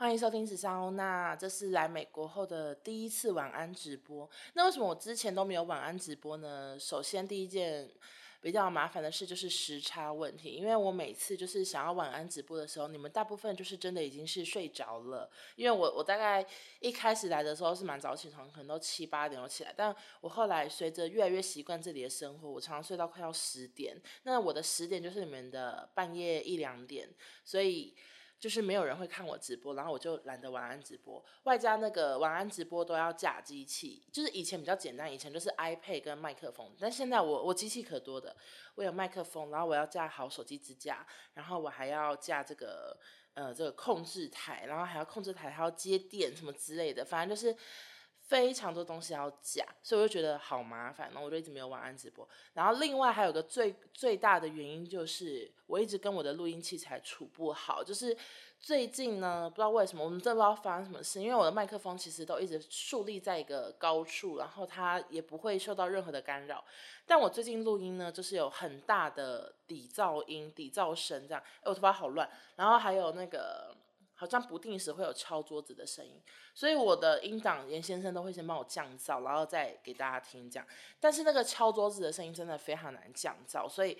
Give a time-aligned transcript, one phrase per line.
[0.00, 4.26] 欢迎收听时尚欧娜，这是来美国后的第一次晚安直播。
[4.54, 6.74] 那为什么我之前都没有晚安直播呢？
[6.80, 7.86] 首先，第一件
[8.40, 15.30] 比较麻烦的事就是时差问题，因为我每次就是想要晚安直播的时候，你们大部分就是真的已经是睡着了。
[15.54, 16.42] 因为我我大概
[16.78, 24.00] 一开始来的时候是蛮早起床，可能都七八点就起来，但我后来随着越来越习惯这里的生活，我常常睡到快要十点。
[24.22, 27.06] 那我的十点就是你们的半夜一两点，
[27.44, 27.94] 所以。
[28.40, 38.34] 就是没有人会看我直播，然后我就懒得晚安直播，外加那个晚安直播都要架机器，就是以前比较简单，以前就是 iPad 跟麦克风，但现在我我机器可多的，
[38.76, 42.98] 我有麦克风，然后我要架好手机支架，然后我还要架这个
[43.34, 47.54] 呃这个控制台，然后还要控制台还要接电什么之类的，反正就是。
[48.30, 52.26] 非常多东西要讲，所以我就觉得好麻烦，然后我就一直没有晚安直播。
[52.52, 57.82] 然后另外还有个最最大的原因就是，我一直跟我的录音器材处不好。
[57.82, 58.16] 就是
[58.60, 66.64] 最近呢，不知道为什么，我们真的不知道发生什么事，因为我的麦克风其实都一直竖立在一个高处，然后它也不会受到任何的干扰。
[67.04, 71.42] 但我最近录音呢，就是有很大的底噪音、底噪声这样。
[71.56, 73.74] 哎，我头发好乱，然后还有那个。
[74.20, 76.20] 好像不定时会有敲桌子的声音，
[76.54, 80.68] 所以我的音档严先生都会先帮我降噪，然后再给大家听这样。
[81.00, 83.96] 但是那个敲桌子的声音真的非常难降噪，所以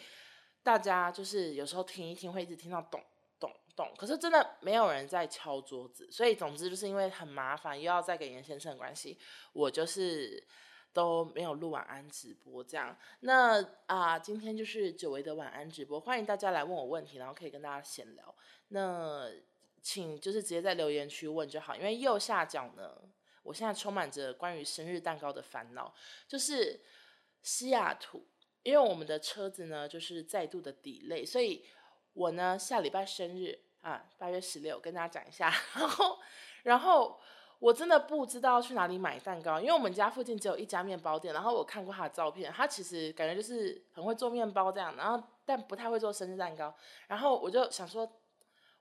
[0.62, 3.02] 大家就是有时候听一听会一直听到咚
[3.38, 9.18] 咚咚，可是真的没有人在敲桌子，所以总之就是因为很麻烦，又要再给严先生的关系，
[9.54, 10.46] 我就是
[10.92, 12.94] 都没有录晚安直播这样。
[13.20, 18.34] 那啊，今天就是久违的晚安直播，欢迎大家来问我问题，然后可以跟大家闲聊。
[18.68, 19.30] 那。
[19.82, 22.92] 请就是直接在留言区问就好，因为右下角呢，
[23.42, 25.92] 我现在充满着关于生日蛋糕的烦恼，
[26.28, 26.78] 就是
[27.42, 28.26] 西雅图，
[28.62, 31.64] 因为我们的车子呢就是再度的 delay，所以
[32.12, 36.18] 我呢下礼拜生日啊，八月十六，跟大家讲一下， 然后
[36.62, 37.18] 然后
[37.58, 46.74] 我真的不知道去哪里买蛋糕，因为我们家附近只有一家面包店，然后我看过他的照片，他其实感觉就是很会做面包这样，然后但不太会做生日蛋糕，
[47.08, 48.06] 然后我就想说。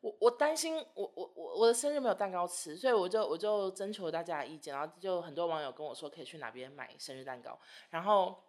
[0.02, 7.60] 我我担心我我我我的生日没有蛋糕吃，所以我就我就征求大家的意见，然后就很多网友跟我说可以去哪边买生日蛋糕。
[7.90, 8.44] 然后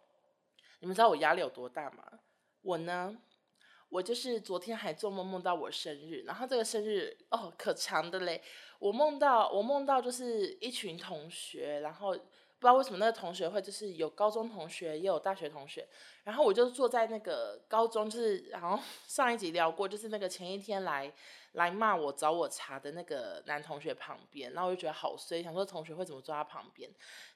[0.79, 2.05] 你们知道我压力有多大吗？
[2.63, 3.17] 我呢，
[3.89, 8.41] 我就是昨天还做梦梦到我生日，然后这个生日哦可长的嘞，
[8.79, 12.17] 我梦到我梦到就是一群同学，然后。
[12.61, 15.89] 不知道为什么那个同学会就是有高中同学也有大学同学，
[16.25, 18.79] 然后我就坐在那个高中，就是然后
[19.09, 21.11] 上一集聊过，就是那个前一天来
[21.53, 26.89] 来骂我找我茬的那个男同学旁边，然后我就觉得好衰，想说同学会怎么坐他旁边，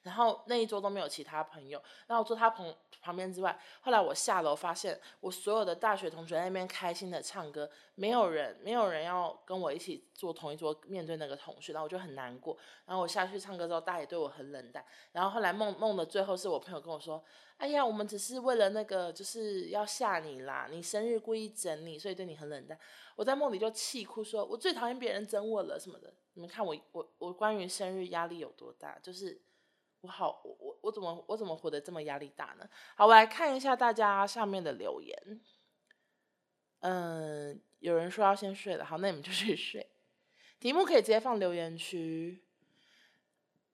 [0.03, 2.73] 然后那一桌都没有其他朋友，然后坐他旁
[3.03, 14.85] 旁边之外，后来我下楼发现我所有的大学同学在那边开心的唱歌，没有人没有人要跟我一起坐同一桌面对那个同学，然后我就很难过，然后我下去唱歌之后，大家也对我很冷淡。
[15.13, 17.23] 然后后来梦梦的最后是我朋友跟我说
[17.57, 22.79] ：“哎呀，我们只是为了那个，就是要吓你啦，你生日故意整你，所以对你很冷淡。”
[23.17, 28.99] 我在梦里就气哭说：“我最讨厌别人整我了什么的。”你们看我我我关于生日压力有多大？
[28.99, 29.41] 就是
[30.01, 32.69] 我好我我我怎么我怎么活得这么压力大呢？
[32.97, 35.41] 好，我来看一下大家上面的留言。
[36.81, 39.89] 嗯，有人说要先睡了，好，那你们就去睡。
[40.59, 42.43] 题目可以直接放留言区。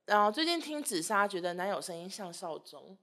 [0.04, 2.98] 然后最近听紫砂，觉得男友声音像少宗。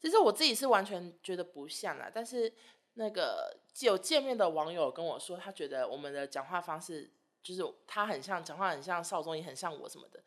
[0.00, 2.52] 其实我自己是完全觉得不像啦，但是
[2.94, 7.10] 那个有见面的网友跟我说，他觉得我们的讲话方式
[7.42, 10.22] 就是他很像，讲话很像少宗，也很像我什么的。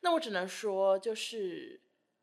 [0.00, 1.80] 那我只能说，就是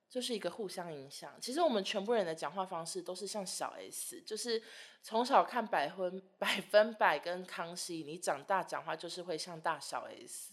[0.09, 1.35] 就是一个互相影响。
[1.41, 4.61] 其实我们全部人的讲话方式都是像小 S，就是
[5.01, 10.52] 从小看百分百分百跟康熙，你长大讲话就是会像大小 S。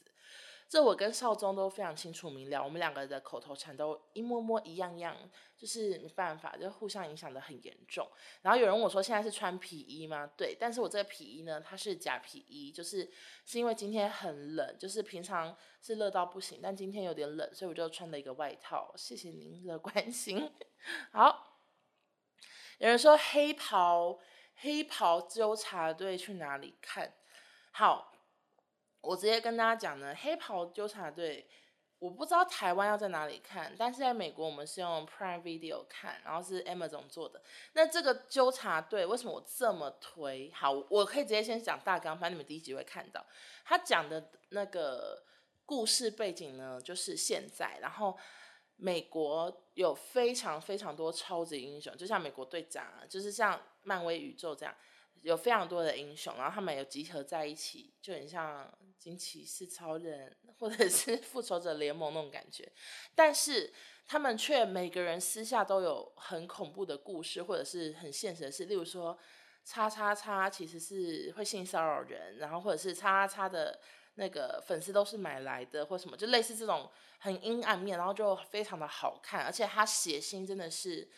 [0.71, 5.17] 这我跟少宗都非常清楚明了，我们两个的口头禅都一模模一样样，
[5.57, 8.09] 就是没办法，就互相影响得很严重。
[8.43, 13.11] 然后有人问我说：“现在是穿皮衣吗？”对，但是我这个皮衣呢，它是假皮衣，就是
[13.45, 18.95] 是因为今天很冷，就是平常是热到不行，但今天有点冷，所以我就穿了一个外套。
[18.97, 20.53] 谢谢您的关心。
[21.11, 21.59] 好，
[22.79, 24.21] 有人说黑袍
[24.55, 27.13] 黑袍纠察队去哪里看？
[27.73, 28.10] 好。
[29.03, 31.49] 我直接跟大家讲呢，黑袍纠察队，
[31.99, 37.43] 我不知道台湾要在哪里看，但是在美国我们是用 Prime Video 看，然后是 Amazon 做的。
[37.73, 40.51] 那这个纠察队为什么我这么推？
[40.55, 43.25] 好，我可以直接先讲大纲，反正你们第一集会看到。
[43.65, 45.23] 他讲的那个
[45.65, 48.19] 故事背景呢，就是现在，然后
[48.77, 54.75] 美国有非常非常多超级英雄，就像美国队长啊，就是像漫威宇宙这样。
[55.23, 62.71] 有非常多的英雄，然后他们有集合在一起，就很像惊奇四超人或者是 复仇者联盟那种感觉。
[63.15, 63.73] 但是
[64.07, 68.65] 他们却每个人私下都有很恐怖的故事，或者是很现实的事。
[68.65, 69.19] 例如说，
[69.65, 73.79] 叉叉叉其实是会性骚扰人，然后或者是叉叉叉的
[74.15, 81.11] 那个粉丝都是买来的，或什么，就类似这种很阴暗面，然后就非常的好看，而且他血腥真的是。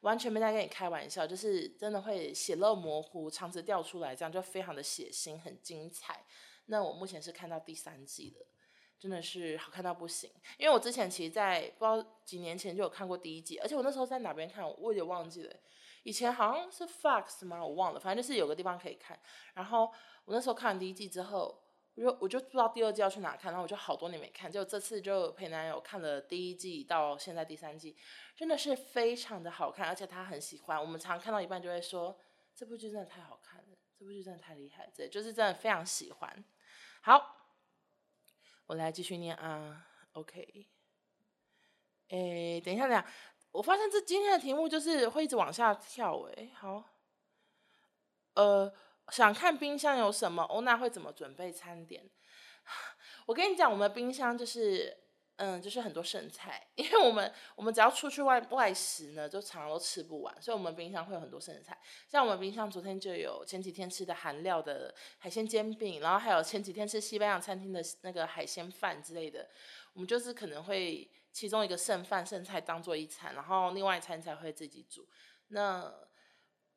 [0.00, 6.24] 完全没在跟你开玩笑，就是真的会血肉模糊，肠子掉出来，这样就非常的血腥，很精彩。
[6.66, 8.44] 那我目前是看到第三季的，
[8.98, 10.30] 真的是好看到不行。
[10.56, 15.56] 因为我之前其实，在不知道几年前就有看过第一季，而且我那时候在哪边看，我也忘记了。
[16.04, 17.64] 以前好像是 Fox 吗？
[17.64, 19.18] 我忘了，反正就是有个地方可以看。
[19.54, 19.92] 然后
[20.24, 21.67] 我那时候看完第一季之后。
[21.98, 27.96] 我就我就不知道第二季要去哪看，然后我就好多年没看，就这次就陪男友看了第一季到现在第三季，
[28.36, 30.80] 真的是非常的好看，而且他很喜欢。
[30.80, 32.16] 我们常看到一半就会说，
[32.54, 36.44] 这部剧真的太好看了，这部剧真的太厉害，对，就是真的非常喜欢。
[37.00, 37.36] 好，
[38.66, 40.68] 我来继续念啊，OK，
[42.10, 43.04] 诶，等一下，等一下，
[43.50, 46.84] 我发现这今天的题目就是会一直往下跳，诶，好，
[48.34, 48.72] 呃。
[49.10, 50.42] 想看冰箱有什么？
[50.44, 52.08] 欧娜会怎么准备餐点？
[53.26, 54.96] 我跟你讲，我们冰箱就是，
[55.36, 61.78] 嗯，就是很多剩菜， 因为我们我们只要出去外外食呢，就常常都吃不完，所以我们冰箱会有很多剩菜。
[62.06, 69.48] 像我们冰箱昨天就有前几天吃的韩料的海鲜煎饼，然后还有前几天吃西班牙餐厅的那个海鲜饭之类的。
[69.94, 75.08] 我们就是可能会其中一个剩饭剩菜当做一餐，然后另外一餐才会自己煮。
[75.48, 75.90] 那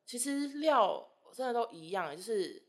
[0.05, 1.10] 其实料。
[1.31, 2.61] 真的都一样，就是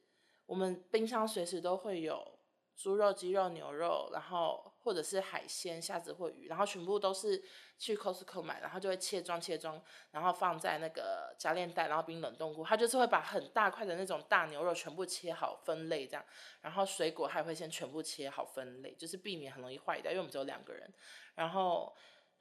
[0.47, 2.39] 我们冰箱随时都会有
[2.77, 7.43] 猪肉、鸡肉、牛肉，然后或者是海鲜、虾子或鱼，然后全部都是
[7.79, 9.81] 去 Costco 买，然后就会切装切装，
[10.11, 12.65] 然后放在那个夹链袋，然后冰冷冻库。
[12.65, 16.25] 它就是会把很大块的那种大牛肉全部切好分类这样，
[16.61, 20.93] 然后水果还会先全部切好分类，就是避免很容易坏掉，因为我们只有两个人，
[21.35, 21.95] 然后。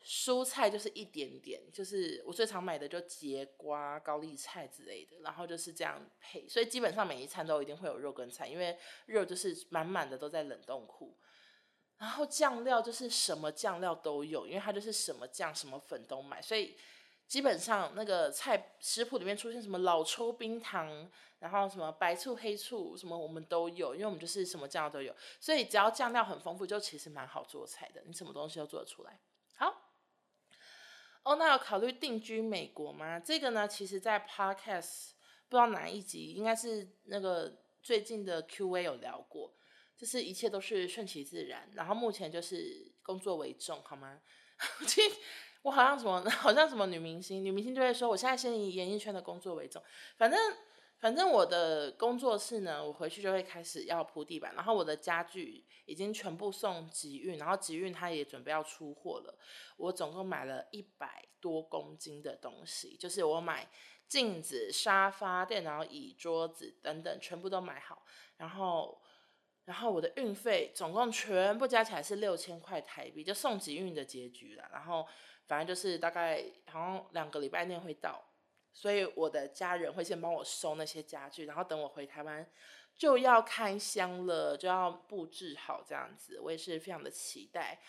[0.03, 11.15] 蔬菜就是一点点，就是我最常买的就节瓜、高丽菜之类的，然后就是这样配，所以基本上每一餐都一定会有肉跟菜，因为肉就是满满的都在冷冻库。
[11.98, 16.75] 然后酱料就是什么酱料都有，因为它就是什么酱什么粉都买，所以
[17.27, 21.07] 基本上那个菜食谱里面出现什么老抽冰糖，
[21.38, 29.19] 然后什么白醋黑醋什么我们都有，因为我们就是什么酱料都有，所以只要酱料很丰富，就其实蛮好做菜的，你什么东西都做得出来。
[31.23, 33.19] 哦，那有考虑定居美国吗？
[33.19, 35.12] 这个呢，其实，在 Podcast
[35.47, 39.53] 不知道哪一集，应该是那个最近的 Q&A 有聊过，
[39.95, 44.19] 就是一切都是顺其自然，然后目前就是工作为重，好吗？
[44.88, 45.15] 其实
[45.62, 49.81] 我好像什么， 好像什么女明星，女明星就会说，我现在先以演艺圈的工作为重，
[50.17, 50.39] 反正。
[51.01, 59.36] 反正我的工作室呢，我回去就会开始要铺地板，然后我的家具已经全部送集运，然后集运他也准备要出货了。
[59.77, 63.68] 我总共买了一百多公斤的东西，就是我买
[64.07, 68.06] 镜子、沙发、电脑椅、桌子等等，全部都买好。
[68.38, 69.01] 然后，
[69.65, 74.69] 然后我的运费总共全部加起来是六千块台币，就送集运的结局了。
[74.71, 75.07] 然后，
[75.48, 78.24] 反正就是大概好像两个礼拜内会到。
[78.73, 82.50] 所以我的家人会先帮我收那些家具，然后等我回台湾
[82.95, 86.39] 就要开箱了，就要布置好这样子。
[86.39, 87.81] 我也是非常的期待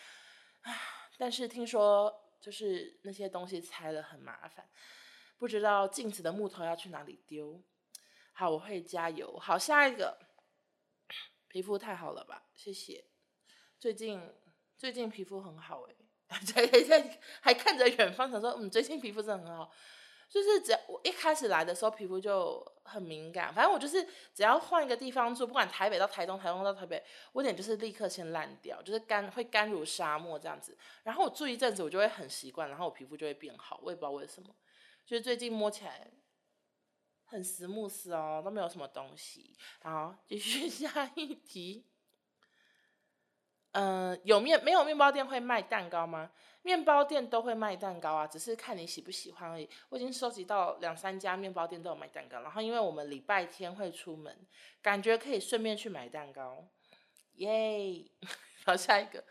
[0.61, 0.73] 啊！
[1.17, 4.67] 但是听说就是那些东西拆了很麻烦，
[5.37, 7.63] 不知道镜子的木头要去哪里丢。
[8.33, 9.37] 好，我会加油。
[9.39, 10.17] 好，下一个，
[11.47, 12.43] 皮肤太好了吧？
[12.53, 13.05] 谢谢。
[13.79, 14.33] 最近
[14.77, 15.95] 最近皮肤很好哎，
[16.27, 16.39] 还
[16.89, 19.71] 还还看着远方，想说嗯，最近皮肤真的很好。
[20.33, 30.75] 就是只要我一开始来的时候皮肤就很敏感，反正我就是只要换一个地方住，不管台北到台东，台东到台北，我脸就是立刻先烂掉，就是干会干如沙漠这样子。
[31.03, 34.49] 然后我住一阵子，我就会很习惯，然后我皮肤就会变好，我也不知道为什么。
[35.05, 36.09] 就是最近摸起来
[37.25, 39.55] 很实木实哦，都没有什么东西。
[39.83, 41.85] 好，继续 下一题。
[43.73, 46.31] 嗯、有面没有面包店会卖蛋糕吗？
[46.61, 49.69] 面包店都会卖蛋糕啊，只是看你喜不喜欢而已。
[49.89, 54.33] 我已经收集到两三家面包店都有卖蛋糕，然后因为我们礼拜天会出门，
[54.81, 56.63] 感觉可以顺便去买蛋糕，
[57.33, 58.05] 耶！
[58.63, 59.23] 好，下一个，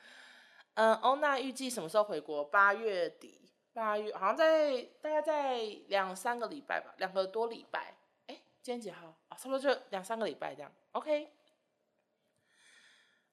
[0.74, 2.44] 嗯，欧娜预计什么时候回国？
[2.44, 7.94] 八月底，八月好像在大概在两三个礼拜吧，两个多礼拜。
[8.26, 9.06] 哎，今天几号？
[9.28, 10.70] 啊，差不多就两三个礼拜这样。
[10.90, 11.30] OK。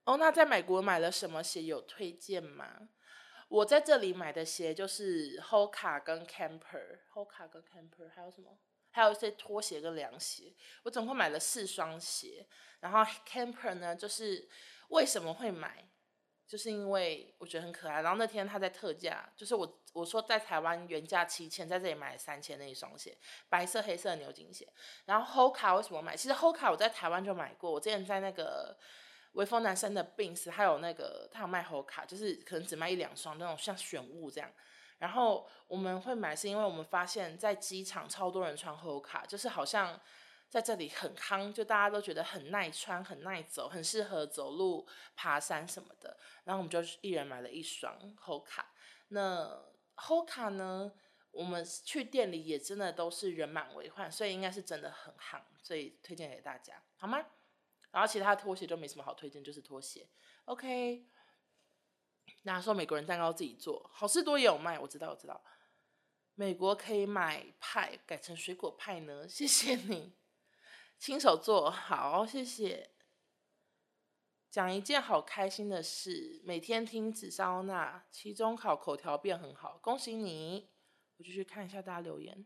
[0.09, 2.89] 哦，那在美国买了什么鞋有推荐吗？
[3.47, 8.57] 我在这里买的鞋就是 Hoka 跟 Camper，Hoka 跟 Camper，还有什么
[8.89, 12.47] 还有一些拖鞋跟凉鞋，我总共买了四双鞋。
[12.79, 14.49] 然后 Camper 呢，就是
[14.87, 15.87] 为什么会买？
[16.47, 18.01] 就是因为我觉得很可爱。
[18.01, 23.15] 然后那天他在特价，就是我我说在台湾原价七千，在这里买三千那一双鞋，
[23.47, 24.67] 白色黑色的牛津鞋。
[25.05, 26.17] 然后 Hoka 为什么买？
[26.17, 28.75] 其实 Hoka 我在台湾就买过，我之前在那个
[29.39, 34.51] 微风南山的 Benz，还有那个他有卖 Hoka，就是可能只卖一两双那种像选物这样。
[34.97, 39.97] 然后我们会买，是因为我们发现，在机场超多人穿 Hoka，就是好像
[40.49, 46.17] 在这里很夯，就大家都觉得很耐穿、很耐走、很适合走路、爬山什么的。
[46.43, 48.65] 然后我们就一人买了一双 Hoka。
[49.07, 49.57] 那
[49.95, 50.91] Hoka 呢，
[51.31, 57.25] 我们去店里也真的都是人满为患，所以应该是真的很夯，所以推荐给大家，好吗？
[57.91, 60.07] 然后其他拖鞋就没什么好推荐，就是拖鞋。
[60.45, 61.05] OK。
[62.43, 65.43] 那说美国人蛋糕自己做，好事多也有卖，我知道，我知道。
[66.35, 69.27] 美国可以买派改成水果派呢？
[69.27, 70.13] 谢谢你，
[70.97, 72.91] 亲手做好，谢谢。
[74.49, 80.69] 讲一件好开心的事，每天听紫砂娜，期中考口条变很好，恭喜你！
[81.17, 82.45] 我就去看一下大家留言。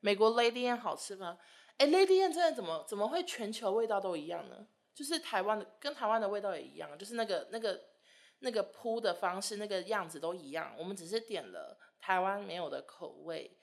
[0.00, 1.38] 美国 Lady M 好吃吗？
[1.80, 4.66] 哎，Lady M 真的怎么怎么会全球味道都一样呢？
[4.94, 7.88] 就是台湾的跟台湾的味道也一样，就是那个那个。
[8.42, 13.54] 那个铺的方式，那个样子都一样，我们只是点了台湾没有的口味，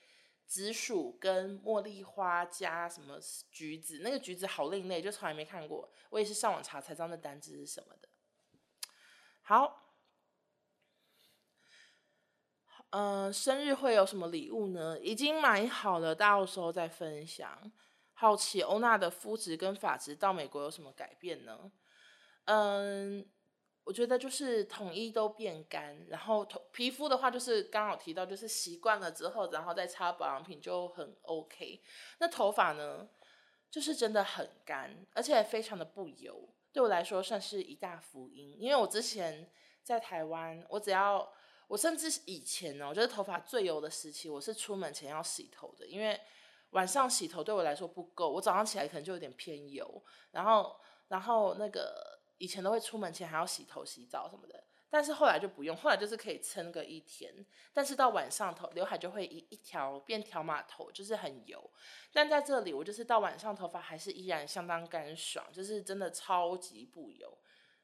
[0.45, 3.17] 紫薯跟茉莉花加什么
[3.49, 8.07] 橘子，那个橘子好另类，就从来没看过，我也是上网查才知道那单子是什么的。
[9.41, 9.95] 好，
[12.91, 14.99] 嗯、呃，生日会有什么礼物呢？
[14.99, 17.71] 已经买好了，到时候再分享。
[18.19, 21.71] 好奇欧娜的肤质跟发质到美国有什么改变呢？
[22.45, 23.25] 嗯。
[23.87, 31.81] 我觉得就是统一都变干，然后头皮肤的话就是刚好提到，就是习惯了之后，然后再擦保养品就很 OK。
[32.19, 33.07] 那头发呢，
[33.71, 38.57] 就是真的很干，而且非常的不油，对我来说算是一大福音。
[38.59, 39.49] 因为我之前
[39.81, 41.31] 在台湾，我只要
[41.69, 46.19] 我甚至以前呢，我觉得头发最油的时期，我是出门前要洗头的，因为
[46.71, 52.15] 晚上洗头对我来说不够，我早上起来可能就有点偏油，然后然后那个。
[52.39, 57.33] 以前都会出门前还要洗头、洗澡什么的，但是后来就不用，后来就是可以撑个一天。
[57.73, 61.67] 但是到晚上头刘海就会一一条变条码头，就是很油。
[62.13, 67.35] 但在这里我就是到晚上头发还是依然相当干爽，就是真的超级不油。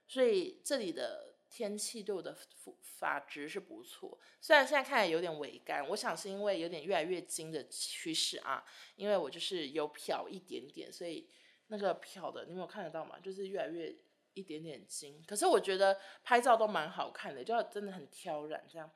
[0.06, 11.30] 所以这里的天气对我的发发质是不错，虽然现在看起来有点微干，我想是因为有点越来越金的趋势啊，因为我就是有漂一点点，所以
[11.68, 13.20] 那个漂的你们有看得到吗？
[13.20, 13.96] 就是越来越。
[14.36, 18.90] 一点点金，可是我觉得拍照都蛮好看的，就真的很挑染这样。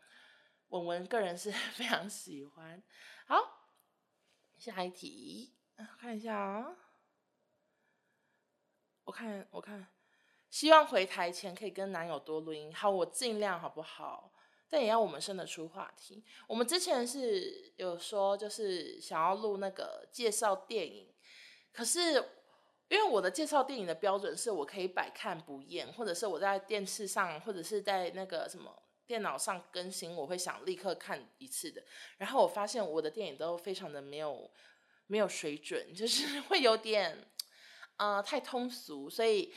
[0.70, 2.82] 文文个人是 非常喜欢。
[3.28, 3.70] 好，
[4.58, 5.54] 下一题，
[6.00, 6.76] 看一下啊、
[9.04, 9.88] 我看，我看，
[10.58, 12.74] 希望回台前可以跟男友多录音。
[12.74, 14.34] 好，我尽量好不好？
[14.68, 16.24] 但也要我们生得出话题。
[16.48, 21.14] 我们之前是有说，就是想要录那个介绍电影，
[21.72, 22.24] 可是。
[22.90, 28.74] 因为我的介绍电影的标准是我可以百看不厌，或者是我在电视上或者是在那个什么
[29.06, 31.84] 电脑上更新，我会想立刻看一次的。
[32.18, 34.50] 然后我发现我的电影都非常的没有
[35.08, 37.28] 没有水准，就是 会有点
[37.98, 39.54] 呃太通俗，所以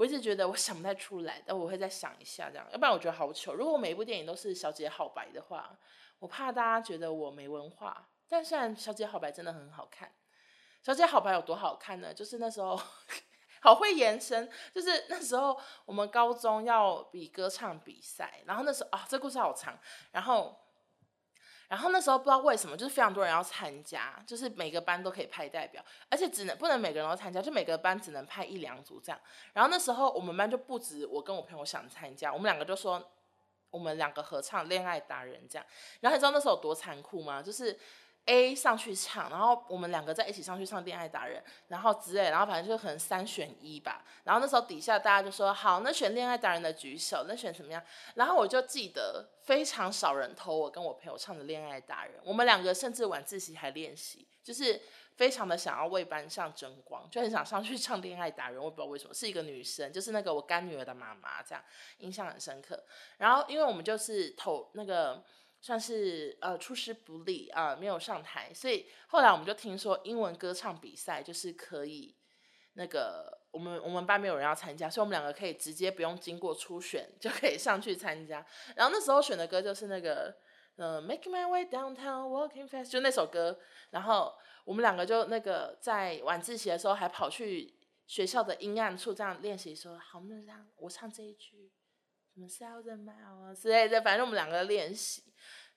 [0.00, 3.52] 我一直觉得我想不太出来，但我会再想一下这样，要不然我觉得好糗。
[3.52, 5.78] 如果每一部电影都是小姐好白的话，
[6.18, 8.08] 我怕大家觉得我没文化。
[8.26, 10.10] 但虽然小姐好白真的很好看。
[10.82, 12.14] 小姐好白有多好看呢？
[12.14, 12.80] 就是那时候
[13.60, 19.78] 好会延伸，就是那时候我们高中要比歌唱比赛，然后那时候啊，这故事好长，
[20.12, 20.58] 然后
[21.70, 29.20] 然后那时候不知道为什么，就是非常多人要参加，就是每个班都可以派代表，而且只能不能每个人都参加，就每个班只能派一两组这样。
[29.52, 33.10] 然后那时候我们班就不止我跟我朋友想参加，我们两个就说
[33.70, 35.66] 我们两个合唱《恋爱达人》这样。
[36.00, 37.40] 然后你知道那时候有多残酷吗？
[37.40, 37.78] 就是。
[38.26, 44.04] A 上去唱，然后我们两个在一起上去唱《恋爱达人》，然后之类，然后反正就可能三选一吧。
[44.22, 47.82] 然后那时候底下大家就说：“好，那选《恋爱达人》的举手，那选什么样？”
[48.14, 54.80] 然后我就记得非常少人投我跟我朋友唱的《恋爱达人》，我们两个甚至晚自习还练习，就是
[55.16, 58.60] 非常的想要为班上争光，就很想上去唱《恋爱达人》。
[58.62, 61.64] 我不知道为什么，是一个女生，就是那个我干女儿的妈妈，这样
[61.98, 62.84] 印象很深刻。
[63.16, 65.24] 然后因为我们就是投那个。
[65.60, 72.16] 算是呃出师不利啊，呃，没有上台，所以后来我们就听说英文歌唱比赛就是可以
[72.74, 78.44] 那个我们我们班没有人要参加，所以我们两个可以直接不用经过初选就可以上去参加。
[78.74, 80.34] 然后那时候选的歌就是那个
[80.76, 83.58] 呃，Making my way downtown, walking fast，就那首歌。
[83.90, 84.32] 然后
[84.64, 87.74] 我们两个就那个在晚自习的时候还跑去
[88.06, 91.70] 学校的阴暗处这样练习，说好，那这样我唱这一句，
[92.34, 95.24] 什么 thousand miles 之类的，反正我们两个练习。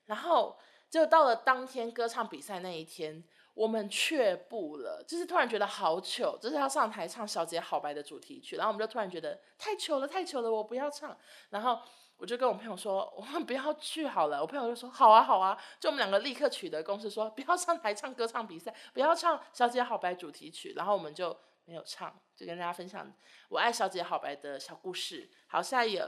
[0.05, 0.57] 然后
[0.89, 3.24] 就到了当天歌唱比赛那一天。
[3.55, 11.15] 我们却步了，就是突然觉得好糗，就是要上台唱《小姐好白》的主题曲，然后我们就突然觉得太糗了，太糗了，我不要唱。
[11.51, 11.79] 然后
[12.17, 14.41] 我就跟我朋友说，我们不要去好了。
[14.41, 20.74] 我朋友就说好啊，好啊，就我们两个立刻取得共识，说不要上台唱歌唱比赛，不要唱《小姐好白》主题曲。
[20.75, 23.13] 然后我们就没有唱，就跟大家分享
[23.50, 25.29] 我爱《小姐好白》的小故事。
[25.45, 26.03] 好，下一页。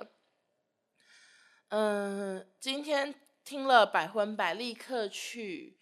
[1.69, 5.77] 嗯，今天听了百分百，立刻去。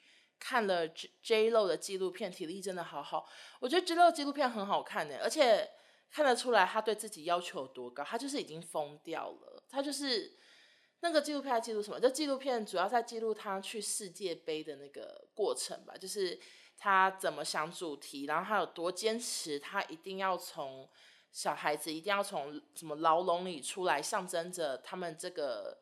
[0.45, 3.25] 看了 J J Lo 的纪录片，体力真的好好。
[3.61, 5.69] 我觉得 J Lo 纪录片很好看的，而且
[6.11, 8.03] 看得出来他对自己要求有多高。
[8.03, 10.37] 他就是已经疯掉了，他就是
[10.99, 11.97] 那个纪录片在记录什么？
[11.97, 16.37] 就纪录片主要在记录他去世界杯的那个过程吧，就是
[16.77, 20.89] 他怎么想主题，然后他有多坚持，他一定要从
[21.33, 25.79] 小孩子一定要从什么牢笼里出来，象征着他们这个。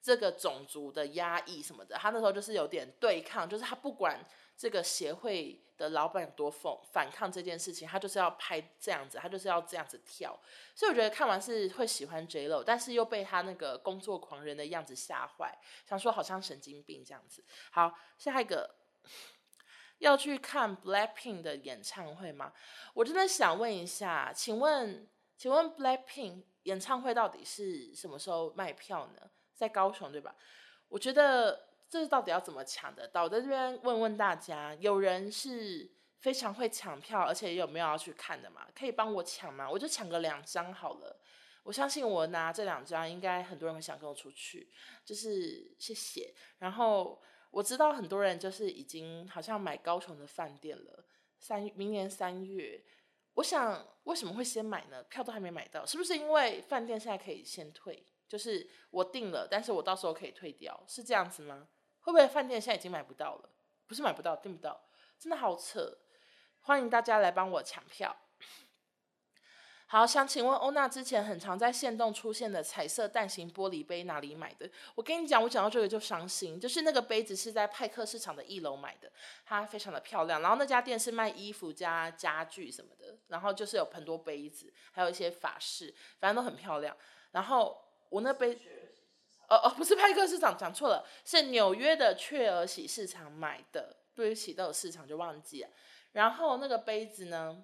[0.00, 4.24] 这个种族的压抑什么的，他那时候就是有点对抗，就是他不管
[4.56, 10.38] 这个协会的老板有多疯反抗这件事情，他就是要拍这样子，他就是要这样子跳。
[10.72, 17.44] 所以我觉得看完是会喜欢 J Lo，但是又被他那个工作狂人的样子吓坏，想说好像神经病这样子。
[17.72, 18.70] 好，下一个
[19.98, 22.52] 要去看 Blackpink 的演唱会吗？
[22.94, 29.30] 我真的想问一下，请问，请问 Blackpink 演唱会到底是什么时候卖票呢？
[29.54, 30.34] 在高雄对吧？
[30.88, 33.24] 我觉得这到底要怎么抢得到？
[33.24, 35.90] 我在这边问问大家，有人是
[36.20, 38.66] 非常会抢票，而且有没有要去看的吗？
[38.78, 39.68] 可以帮我抢吗？
[39.68, 41.18] 我就抢个两张好了。
[41.64, 44.70] 我相信我拿这两张，应该很多人会想跟我出去。
[45.04, 46.32] 就是谢谢。
[46.58, 51.04] 然后我知道很多人就是已经好像买高雄的饭店了。
[51.38, 52.82] 三明年三月，
[53.34, 55.02] 我想为什么会先买呢？
[55.04, 58.04] 票都还没买到，是不是因为饭店现在可以先退？
[58.28, 61.68] 就是我订了，但是我到时候可以退掉，是这样子吗？
[62.00, 63.48] 会不会饭店现在已经买不到了？
[63.86, 64.80] 不是买不到，订不到，
[65.18, 65.98] 真的好扯！
[66.60, 68.14] 欢迎大家来帮我抢票。
[69.90, 74.70] 好，想请问欧娜之前很常在线动出现的彩色蛋形玻璃杯哪里买的？
[74.94, 79.10] 我跟你讲，我讲到这个就伤心，就是那个杯子是在派克市场的一楼买的，
[79.46, 80.42] 它非常的漂亮。
[80.42, 86.96] 然后那家店是卖衣服加家具什么的，然后就是有很多杯子，还有一些法式，反正都很漂亮。
[87.32, 87.76] 然后。
[88.10, 88.58] 我那杯，
[89.50, 93.94] 哦哦，不是派克市场，讲错了，是纽约的雀儿喜市场买的。
[94.14, 95.68] 对不起，都有市场就忘记了。
[96.12, 97.62] 然后那个杯子呢，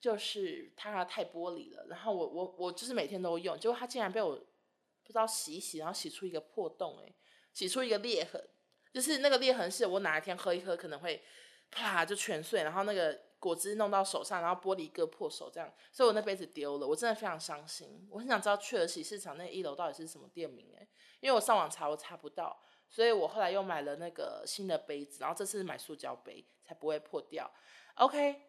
[0.00, 1.86] 就是它太玻璃了。
[1.88, 7.14] 然后我我我就是每天都用，结果它竟然被我不知道洗一洗，然后洗出一个破洞，诶，
[7.52, 8.42] 洗出一个裂痕。
[8.92, 11.22] 就是那个裂痕是我哪一天喝一喝可能会
[11.70, 13.20] 啪就全碎，然后那个。
[13.40, 18.06] 果汁弄到手上，然后玻璃割破手，这样，所以我那杯子丢了，我真的非常伤心。
[18.10, 20.86] 我很想知道雀儿喜市场那一楼到底是什么店名诶，
[21.20, 22.60] 因为我上网查我查不到，
[22.90, 27.50] 所以我后来又买了那个新的杯子，然后这次买塑胶杯才不会破掉。
[27.94, 28.42] OK，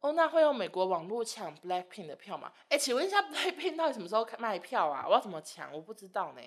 [0.00, 2.52] 欧娜会用美国网络抢 Blackpink 的票吗？
[2.68, 5.04] 哎，请问一下 Blackpink 到底什么时候卖票啊？
[5.06, 5.72] 我要怎么抢？
[5.72, 6.42] 我不知道呢，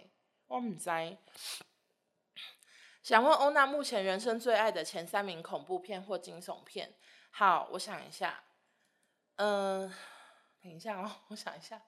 [0.48, 0.90] 我不知。
[3.04, 6.96] 想问欧娜目前人生最爱的前三名恐怖片或惊悚片。
[7.32, 8.44] 好，我想一下。
[9.38, 9.92] 嗯、
[10.62, 11.82] 等一下哦，我想一下。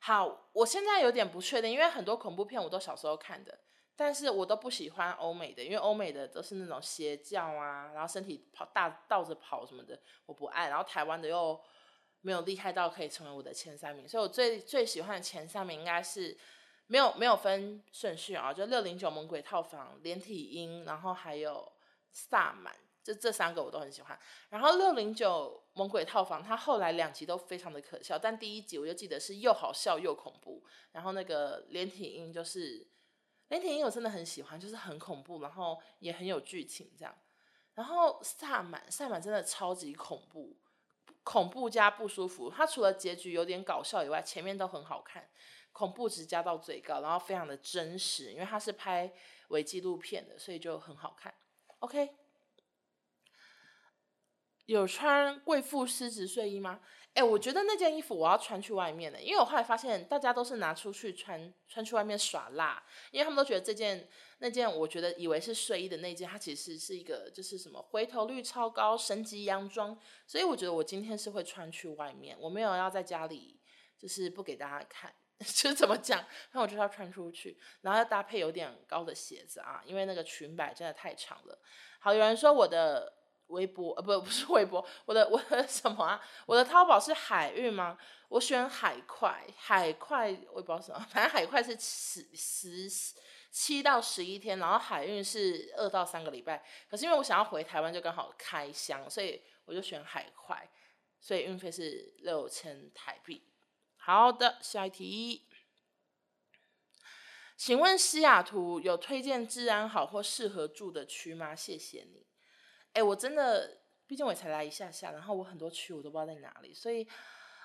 [0.00, 3.60] 好，我现在有点不确定，因为很多恐怖片我都小时候看的，
[4.00, 10.70] 但是我都不喜欢欧美的，因为欧美的都是那种邪教啊，然后身体跑大倒着跑什么的，我不爱。
[10.70, 11.60] 然后台湾的又
[12.22, 16.38] 没有厉害到可以成为我的前三名，所以我最最喜欢的前三名应该是。
[16.92, 21.70] 没有没有分顺序啊，就六零九猛鬼套房、连体婴，然后还有
[22.10, 24.18] 萨满，就这三个我都很喜欢。
[24.48, 30.64] 然后六零九猛鬼套房，它后来两集都非常的可笑，但第一集我就记得是又好笑又恐怖。
[30.90, 32.84] 然后那个连体婴就是
[33.50, 37.14] 连体婴，我真的很喜欢，就是很恐怖，然后也很有剧情这样。
[37.74, 40.56] 然后萨满，萨满真的超级恐怖，
[41.22, 42.50] 恐怖加不舒服。
[42.50, 45.28] 它除了结局有点搞笑以外，前面都很好看。
[45.72, 49.12] 恐怖值加到最高，然后非常的真实，因为它是拍
[49.48, 51.32] 伪纪录片的，所以就很好看。
[51.78, 52.10] OK，
[54.66, 56.80] 有穿贵妇丝质睡衣吗？
[57.14, 73.58] 哎，我觉得那件衣服我要穿去外面的，因为我后来发现大家都是拿出去穿，穿去外面耍辣，因为他们都觉得这件那件我觉得以为是睡衣的那件，它其实是一个就是什么回头率超高神级洋装，所以我觉得我今天是会穿去外面，我没有要在家里
[73.98, 75.12] 就是不给大家看。
[75.40, 76.22] 就是怎么讲？
[76.52, 81.58] 那我就要穿出去，然后要搭配有点高的鞋子啊，因为那个裙摆真的太长了。
[81.98, 83.10] 好，有人说我的
[83.50, 86.20] 微博呃不 不是微博，我的我的什么啊？
[86.46, 87.96] 我的淘宝是海运吗？
[88.28, 92.88] 我选海快，海快我也不知道什么，反正海快是十十
[93.50, 96.64] 七到十一天，然后海运是二到三个礼拜。
[96.88, 100.70] 可是因为我想要回台湾，就刚好开箱，所以我就选海快，
[101.20, 103.42] 所以运费是六千台币。
[103.96, 105.48] 好的，下一题。
[107.56, 111.54] 请问西雅图有推荐治安好或适合住的区吗？
[111.54, 112.29] 谢谢你。
[112.92, 117.06] 哎，我真的，毕竟我才来一下下，然后我很多区我都不知道在哪里，所以，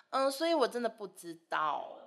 [0.10, 1.98] 嗯，所以我真的不知道。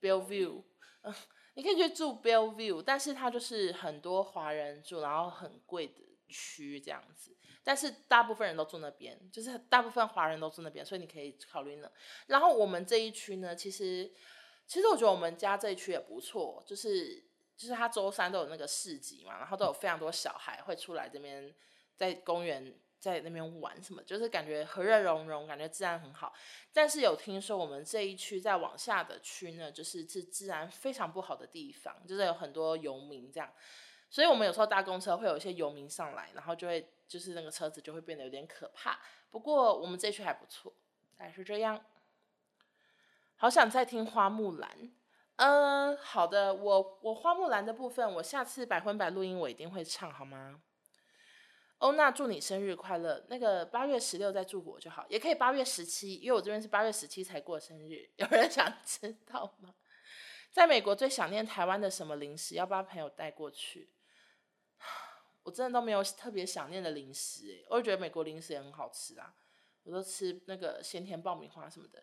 [0.00, 0.62] Bellevue，
[1.02, 1.14] 嗯，
[1.54, 5.94] 你可以去住 Bellevue，但是它就是很多华人住，然后很贵的
[6.28, 7.34] 区这样子。
[7.62, 11.90] 但是大部分人都住那边，就是大部分华人都住那边，所以你可以考虑呢。
[12.26, 14.12] 然后我们这一区呢，其实
[14.66, 17.24] 其实我觉得我们家这一区也不错，就是
[17.56, 21.54] 就是他周三都有那个市集嘛，然后都有非常多小孩会出来这边
[21.96, 26.32] 在公园在那边玩什么，就是感觉和乐融融，感觉治安很好。
[26.72, 33.52] 但是有听说我们这一区再往下的区呢，就是是治安非常不好的地方，就是有很多游民这样。
[34.10, 38.98] 所以我们有时候搭公车会有一些游民上来，然后就会就是那个车子就会变得有点可怕。
[39.30, 40.72] 不过我们这区还不错，
[41.18, 41.84] 大概是这样。
[43.36, 44.92] 好想再听花木兰，
[45.36, 50.62] 嗯，好的，我我花木兰的部分，我下次百分百录音我一定会唱，好吗？
[51.78, 59.74] 欧娜祝你生日快乐，那个八月十六再祝我就好，也可以八月十七，因为我这边是八月十七才过生日，有人想知道吗？
[60.50, 62.54] 在美国最想念台湾的什么零食？
[62.54, 63.90] 要不要朋友带过去？
[65.42, 69.34] 我真的都没有特别想念的零食诶，我就觉得美国零食也很好吃啊，
[69.82, 72.02] 我都吃那个咸甜爆米花什么的，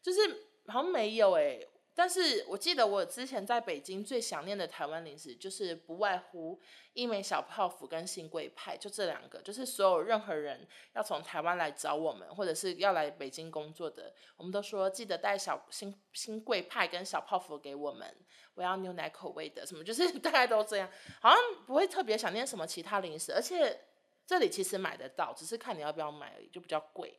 [0.00, 0.20] 就是
[0.68, 1.68] 好像没有诶。
[1.98, 6.60] 但是我记得我之前在北京最想念的台湾零食，就是不外乎
[6.92, 9.40] 一美小泡芙跟新贵派，就这两个。
[9.40, 18.14] 就是所有任何人要从台湾来找我们，或者是要来北京工作的，我们都说记得带小新新贵派跟小泡芙给我们。
[18.52, 23.32] 我要牛奶口味的，什么就是大概都这样，好像不会特别想念什么其他零食。
[23.32, 23.80] 而且
[24.26, 27.18] 这里其实买得到，只是看你要不要买而已，就比较贵。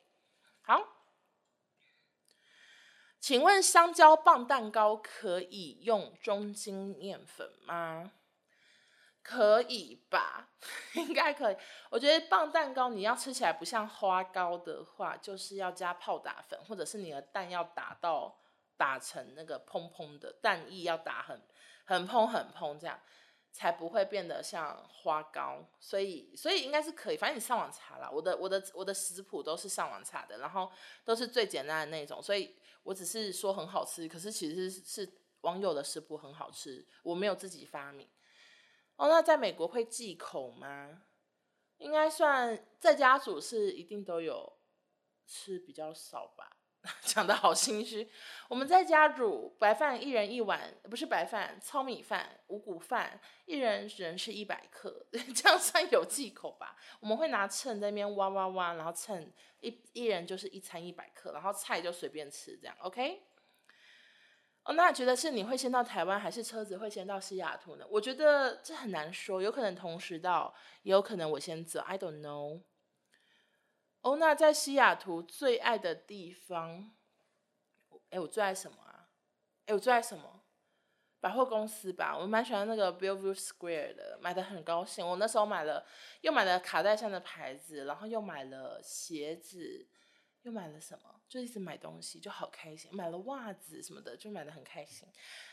[0.61, 0.96] 好。
[3.19, 8.12] 请问香蕉棒蛋糕可以用中筋面粉吗？
[9.21, 10.47] 可以吧，
[10.95, 11.58] 应该可以。
[11.89, 18.38] 我觉得棒蛋糕你要吃起来不像花糕的话，就是要加泡打粉，或者是你的蛋要打到
[18.77, 21.41] 打成那个蓬蓬的蛋液，要打很
[21.84, 22.97] 很蓬很蓬，这样
[23.57, 25.65] 才不会变得像花糕。
[25.79, 28.09] 所以所以应该是可以，反正你上网查啦。
[28.11, 30.71] 我的我的我的食谱都是上网查的，然后
[31.03, 32.55] 都是最简单的那种，所以。
[32.83, 38.07] 我只是说很好吃，可是其实是，是网友的食谱很好吃，我没有自己发明。
[38.95, 41.01] 哦，那在美国会忌口吗？
[41.79, 44.53] 应该算在家煮是一定都有
[45.25, 46.56] 吃比较少吧，
[47.02, 48.10] 讲得好心虚。
[48.47, 56.76] 我们在家煮白饭一人一碗，不是白饭，糙米饭、五谷饭，一人只能吃一百克， 这样算有忌口吧？
[57.00, 59.32] 我们会拿秤在那边挖挖挖，然后称。
[59.60, 63.23] 一一人就是一餐一百克，然后菜就随便吃，这样 OK？
[64.63, 67.86] 哦，那觉得是你会先到台湾，还是车子会先到西雅图呢？
[67.89, 72.62] 我觉得这很难说，有可能同时到，也有可能我先走，I don't know。
[74.07, 76.89] 欧娜在西雅图最爱的地方，
[78.09, 79.09] 哎，我最爱什么啊？
[79.65, 80.43] 哎，我最爱什么？
[81.19, 85.05] 百货公司吧，我蛮喜欢那个 Bellevue Square 的，买的很高兴。
[85.05, 85.85] 我那时候买了，
[86.21, 89.85] 又买了卡戴珊的牌子，然后又买了鞋子，
[90.47, 91.13] 又买了什么？
[91.27, 92.89] 就一直买东西，就好开心。
[92.95, 95.05] 买了袜子什么的，就买的很开心。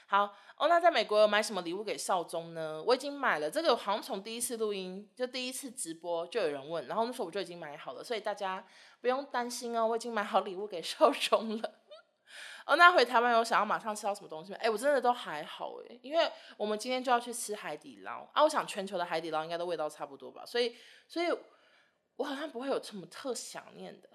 [0.07, 2.81] 好哦，那在美国有买什么礼物给少宗呢？
[2.87, 8.65] 我已经买了，这个好像从第一次录音就第一次直播就有人问，然后那时候我就已经买好了，所以大家
[9.01, 11.75] 不用担心哦，我已经买好礼物给少宗了。
[12.67, 14.59] 哦，那回台湾有想要马上吃到什么东西吗？
[14.61, 18.45] 哎，我真的都还好哎，因为我们今天就要去吃海底捞啊。
[18.45, 20.77] 我想全球的海底捞应该都味道差不多吧，所以，
[21.09, 21.37] 所以
[22.15, 24.09] 我好像不会有什么特想念的，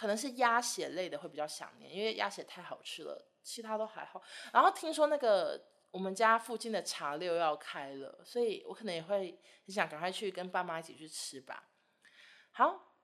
[0.00, 4.22] 可能是鸭血类的会比较想念，因为鸭血太好吃了，其他都还好。
[4.50, 11.68] 然后听说那个我们家附近的茶六要开了，所以我可能也会很想赶快去跟爸妈一起去吃吧。
[12.52, 12.94] 好，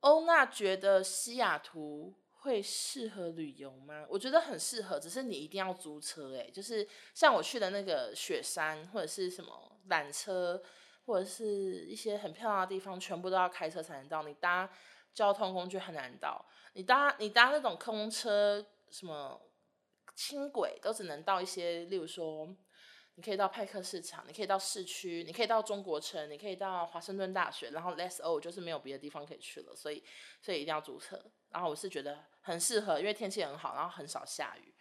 [0.00, 2.18] 欧娜觉得西雅图。
[2.42, 4.06] 会适合旅游吗？
[4.08, 10.62] 我觉得很适合，只是你一定要租车诶，就是像我去的那个雪山或者是什么缆车，
[11.04, 14.22] 或者是一些很漂亮的地方，全部都要开车才能到。
[14.22, 14.70] 你搭
[15.18, 16.46] 交通工具很难到。
[16.74, 19.40] 你搭你搭那种空车，什么
[20.14, 22.46] 轻轨都只能到一些，例如说，
[23.16, 30.04] 你可以到派克市场，你可以到市区，你可以到中国城，你可以到华盛顿大学，然后 less o 就是没有别的地方可以去了，所以
[30.40, 31.20] 所以一定要租车。
[31.50, 34.72] 然后我是觉得很适合，因为天气很好，然后很少下雨。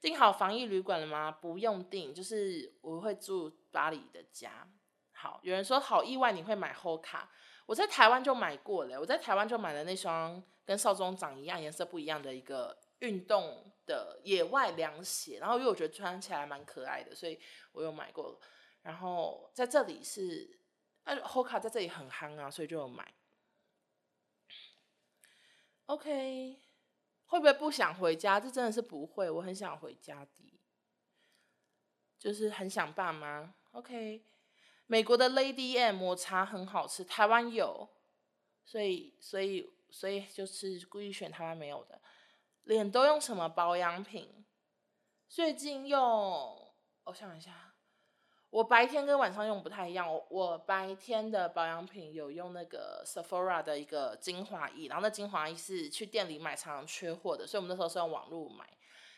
[0.00, 1.30] 订好防疫旅馆了吗？
[1.30, 4.66] 不用订，就是我会住巴黎的家。
[5.12, 7.26] 好，有人说好意外，你会买 Hoka？
[7.66, 17.38] 我在台湾就买过了，我在台湾就买了那双跟少宗长一样，颜色不一样的一个运动的野外凉鞋，然后因为我觉得穿起来蛮可爱的，所以
[17.72, 18.40] 我有买过。
[18.82, 20.60] 然后在这里是，
[21.02, 23.12] 啊，Hoka 在这里很夯啊，所以就有买。
[25.86, 26.60] OK，
[27.26, 28.38] 会不会不想回家？
[28.38, 30.60] 这真的是不会，我很想回家的，
[32.16, 33.54] 就是很想爸妈。
[33.72, 34.24] OK。
[34.88, 37.88] 美国的 Lady M 抹茶很好吃，台湾有，
[38.64, 42.00] 所以所以所以就是故意选台湾没有的。
[42.62, 44.44] 脸都用什么保养品？
[45.28, 46.00] 最近用，
[47.02, 47.74] 我想一下，
[48.50, 50.12] 我白天跟晚上用不太一样。
[50.12, 58.64] 我我白天的保养品有用那个 Sephora 的一个精华液，然后那精华液是去店里买常常缺货的，所以我们那时候是用网络买。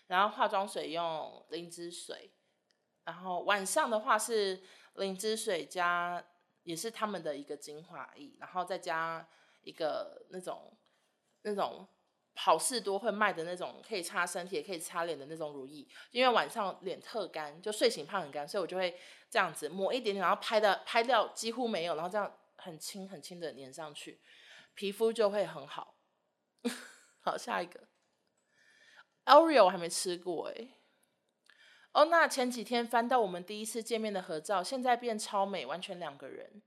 [0.07, 2.33] 然后化妆水用灵芝水，
[3.04, 4.62] 然后晚上的话是。
[4.98, 6.24] 灵芝水加
[6.62, 9.26] 也是他们的一个精华液，然后再加
[9.62, 10.76] 一个那种
[11.42, 11.87] 那种
[12.37, 18.98] 好事多会卖的那种可以擦身体也可以擦脸的那种乳液，因为晚上脸特干，就睡醒怕很干，所以我就会
[19.30, 24.20] 这样子抹一点点，然后拍的拍掉几乎没有，然后这样很轻很轻的粘上去，
[24.74, 25.96] 皮肤就会很好。
[27.20, 27.88] 好，下一个
[29.24, 30.78] ，Oreo 我还没吃过哎。
[31.92, 36.62] 哦，那前几天翻到我们第一次见面的合照，现在变超美，完全两个人。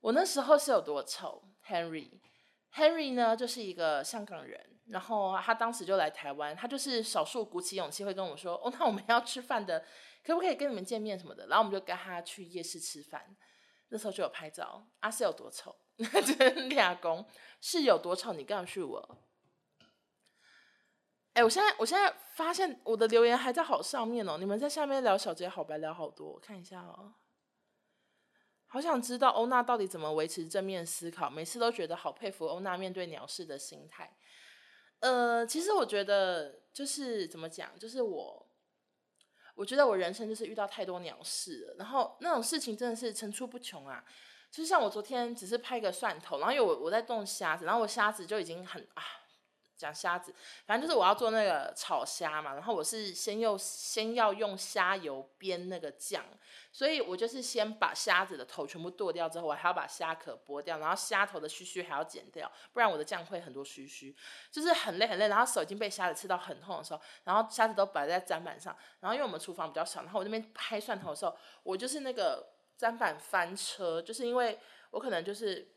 [0.00, 9.84] 我那时候是有多丑？Henry，Henry 呢，就是一个香港人，然后他当时就来台湾，他就是少数鼓起勇气会跟我说：“哦，那我们要吃饭的，
[10.24, 13.36] 可不可以跟你们见面什么的？”然后我们就跟他去夜市吃饭，
[13.88, 14.86] 那时候就有拍照。
[15.00, 15.76] 啊，是有多丑？
[16.24, 17.26] 真 俩公
[17.60, 18.32] 是有多丑？
[18.32, 19.18] 你告诉我。
[21.40, 27.14] 哎，我现在我现在发现我的留言还在好上面哦，你们在下面聊小杰好白聊好多，我看一下哦。
[28.66, 34.14] 好想知道欧娜到底怎么维持正面思考，每次都觉得好佩服欧娜面对鸟事的心态。
[34.98, 38.46] 呃，其实我觉得就是怎么讲，就是我，
[39.54, 44.04] 我觉得我人生就是遇到太多鸟事了，然后那种事情真的是层出不穷啊。
[44.50, 49.02] 就像我昨天只是拍个蒜头，然后因为我我在动虾子，然后我虾子就已经很啊。
[49.80, 50.34] 讲虾子，
[50.66, 56.24] 反正就是我要做那个炒虾嘛，然后我是先用先要用虾油煸那个酱，
[56.70, 64.14] 所以我就是先把虾子的头全部剁掉之后，我还要把虾壳剥掉，然后虾头的须须还要剪掉，不然我的酱会很多须须，
[64.50, 74.58] 就是很累很累，然后手已经被虾子刺到很痛的时候，然后虾子都摆在砧板上，然后因为我们厨房比较小，然后我那边拍蒜头的时候，我就是那个砧板翻车，就是因为
[74.90, 75.74] 我可能就是。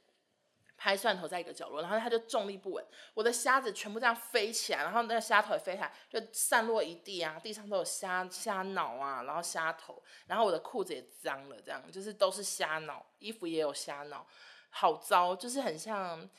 [0.84, 14.28] 拍蒜头在一个角落，然后它就重力不稳，我的虾子全部这样飞起来，然后那个虾头也飞起来，就散落一地啊，地上都有虾虾脑啊，然后虾头，然后我的裤子也脏了，这样就是都是虾脑，衣服也有虾脑，
[14.72, 16.30] 好糟，就是很像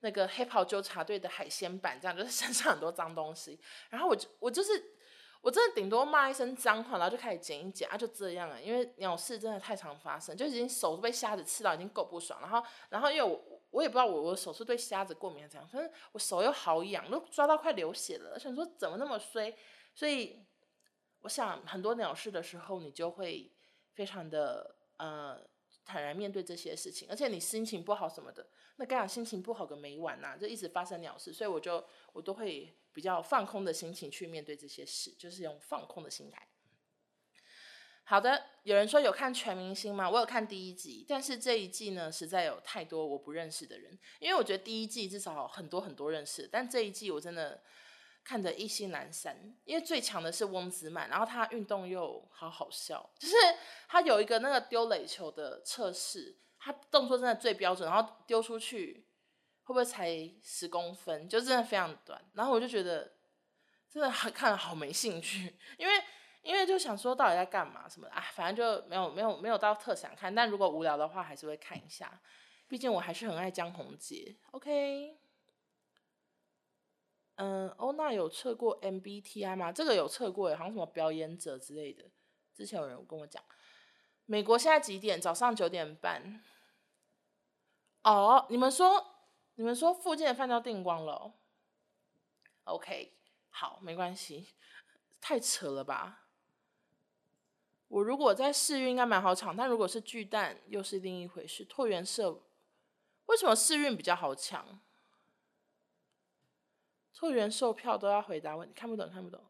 [0.00, 4.96] 那个黑袍纠察队的海鲜版这样，就是身上很多脏东西，然后我就我就是
[5.42, 13.51] 我真的顶多骂一声脏话，然后就开始剪一剪啊，就这样了，因为鸟事真的太常发生，就已经手都被虾子刺到，已经够不爽，然后然后因为我。
[13.72, 18.38] 我也不知道我我手是对虾子过敏还是怎样，反正我手又好痒，都抓到快流血了。
[18.38, 19.52] 想说怎么那么衰，
[19.94, 20.44] 所以
[21.22, 23.50] 我想很多鸟事的时候，你就会
[23.94, 25.40] 非常的呃
[25.84, 31.82] 坦然面对这些事情，而且你心情不好什么的，那刚好心情不好个没完呐、就一直发生鸟事，所以我就
[32.12, 36.46] 我都会比较放空的心情去面对这些事，就是用放空的心态。
[38.04, 40.10] 好的，有人说有看全明星吗？
[40.10, 43.98] 我有看第一集，但是这一季呢，实在有太多我不认识的人。
[44.18, 47.62] 因为我觉得第一季至少很多很多认识，但这一季我真的
[48.24, 49.56] 看得意兴阑珊。
[49.64, 53.34] 因为最强的是翁子满，然后他运动又好好笑，就是
[53.88, 59.06] 他有一个那个丢垒球的测试，他动作真的最标准，然后丢出去
[59.62, 60.08] 会不会才
[60.42, 62.22] 十公分，就真的非常短。
[62.34, 63.12] 然后我就觉得
[63.88, 65.94] 真的看了好没兴趣，因为。
[66.42, 72.20] 因为就想说到底在干嘛什么的啊，反正就没有没有没有到特想看，但如果无聊的话还是会看一下，
[72.66, 74.36] 毕竟我还是很爱江宏杰。
[74.50, 75.16] OK，
[77.36, 79.70] 嗯，欧娜有测过 MBTI 吗？
[79.70, 82.10] 这个有测过，好像什么表演者之类的。
[82.54, 83.42] 之前有人跟我讲，
[84.26, 85.20] 美国现在几点？
[85.20, 86.42] 早上九点半。
[88.02, 91.34] 哦，你们说你们说附近的饭都订光了。
[92.64, 93.16] OK，
[93.48, 94.54] 好，没关系。
[95.20, 96.21] 太扯了吧！
[97.92, 101.62] 我如果在世运应该蛮好抢，但如果是巨蛋又是另一回事。
[101.66, 102.40] 椭圆社
[103.26, 104.80] 为什么世运比较好抢？
[107.14, 109.44] 椭圆售票都要回答问题，看不懂看不懂。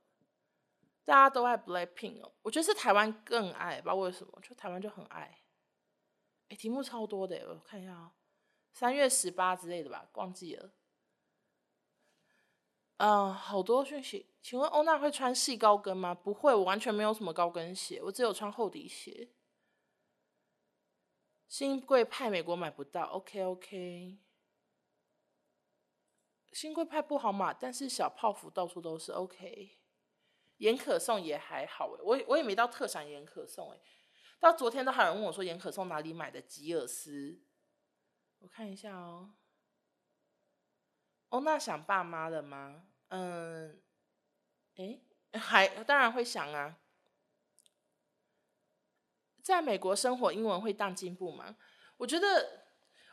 [1.04, 5.38] 大家都爱 Blackpink 哦，我觉得是台湾更爱，不知道为什么，就台湾就很爱。
[6.48, 8.12] 哎，题目超多的，我看一下啊，
[8.72, 10.72] 三月十八之类的吧，忘记了。
[12.98, 16.14] 嗯、好多讯息，请问欧娜会穿细高跟吗？
[16.14, 19.30] 不会，我完全没有什么高跟鞋，我只有穿厚底鞋。
[21.48, 24.18] 新贵派美国买不到，OK OK。
[26.52, 29.78] 新贵派不好买，但是小泡芙到处都是，OK。
[30.58, 33.80] 盐可颂也还好诶，我我也没到特产盐可颂诶。
[34.38, 37.42] 到昨天都还有人问我说盐可颂哪里买的吉尔斯，
[38.38, 39.34] 我看一下哦。
[41.32, 42.84] 欧娜想爸妈了吗？
[43.08, 43.80] 嗯，
[44.76, 46.78] 诶，还当然会想啊。
[49.42, 51.56] 在美国生活，英文会大进步吗？
[51.96, 52.64] 我觉得，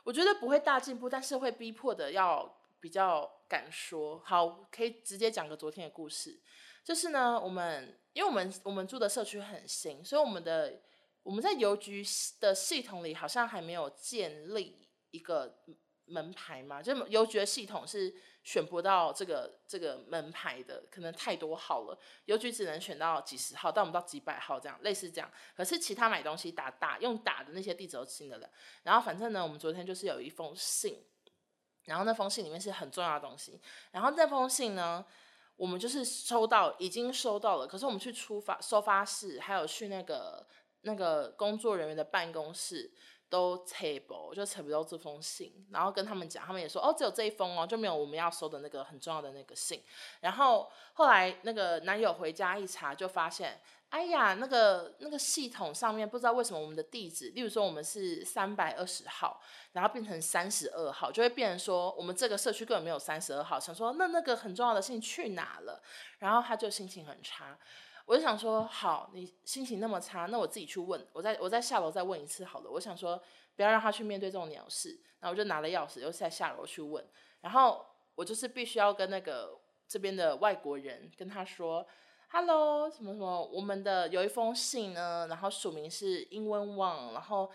[0.04, 4.20] 我觉得不会大进步，但是会逼迫的要比较敢说。
[4.26, 6.42] 好，可以直接讲个昨天的故事，
[6.84, 10.82] 就是呢，我们因为我们我们住的社区很新，所以我们的
[11.24, 12.04] 我们在邮局
[12.42, 15.64] 的系统里好像还没有建立一个
[16.10, 18.14] 门牌嘛，就邮局的系统是。
[18.42, 25.30] 选不到这个这个门牌的，可能太多号了，邮局只能选到几十号，但我们到几百号这样，类似这样。
[25.56, 28.50] 可是其他买东西打打用打的那些地址都新的了。
[28.84, 31.04] 然后反正呢，我们昨天就是有一封信，
[31.84, 33.60] 然后那封信里面是很重要的东西。
[33.92, 35.06] 然后那封信呢，
[35.58, 37.68] 我们就是收到，已经收到了。
[37.68, 40.48] 可是我们去出发收发室，还有去那个
[40.82, 42.90] 那个工作人员的办公室。
[43.30, 49.84] 都扯不，就扯不到这封信，然后跟他们讲，他们也说哦，只有这一封哦，就没有我们要收的那个很重要的那个信。
[50.22, 59.40] 然后后来那个男友回家一查，就发现，哎呀，那个那个系统上面不知道为什么我们的地址，例如说我们是三百二十号，
[59.74, 65.82] 然后变成三十二号，就会变成说我们这个社区根本没有三十二号，想说那那个很重要的信去哪了？
[66.18, 67.58] 然后他就心情很差。
[68.10, 72.72] 我就想说，好，你心情那么差，那我自己去问，我再我再下楼再问一次好了。
[72.72, 73.22] 我想说，
[73.56, 77.08] 不要让他去面对这种鸟事，然后我就拿了钥匙，又再下楼去问。
[77.42, 79.56] 然后我就是必须要跟那个
[79.88, 81.86] 这边的外国人跟他说
[82.32, 87.52] ，Hello，什么什么，我们的有一封信呢，然后署名是英文网，然后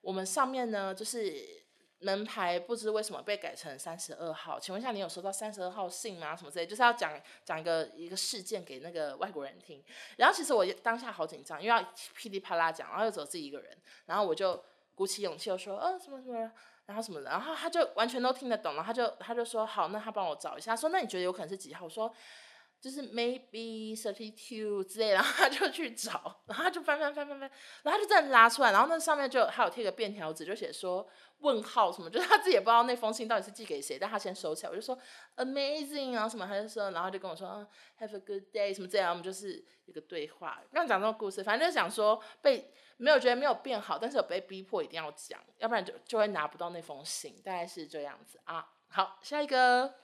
[0.00, 1.67] 我们上面呢就是。
[2.00, 6.36] 门牌不知为什么被改成三十二号，请问一下，你有收到三十二号信吗？
[6.36, 9.82] 什么之类，就是要讲讲一个一个事件给那个外国人听。
[10.16, 14.62] 然后其实我当下好紧张，因为要噼里啪啦讲，然后又只有自己一个人，然后我就
[14.94, 16.50] 鼓起勇气，又说，呃，什么什么，
[16.86, 21.84] 然后什么的，然后他就完全都听得懂，然后他就他就说，好，那他帮我找一下，说，那你觉得有可能是几号？
[21.84, 22.14] 我说。
[22.80, 27.50] 就是 maybe thirty two 之类，然后他就去找，然后他就翻翻翻翻翻，
[27.82, 31.04] 然后他就这样拉出来，然后那上面就还有贴个便条纸，就写说
[31.40, 34.70] 问号什么，就是他自己也不知道那封信到底是寄给谁，但他先收起来。
[34.70, 34.96] 我就说
[35.36, 37.66] amazing 然后什么，他就说，然后就跟我说
[37.98, 40.62] have a good day 什么这样，我们就是一个对话。
[40.72, 48.68] 刚讲这个故事，反正就是讲说被没有觉得没有变好，但是有被逼迫一定要讲，要不然就就会拿不到那封信，大概是这样子啊。
[48.88, 49.94] 好，下一个。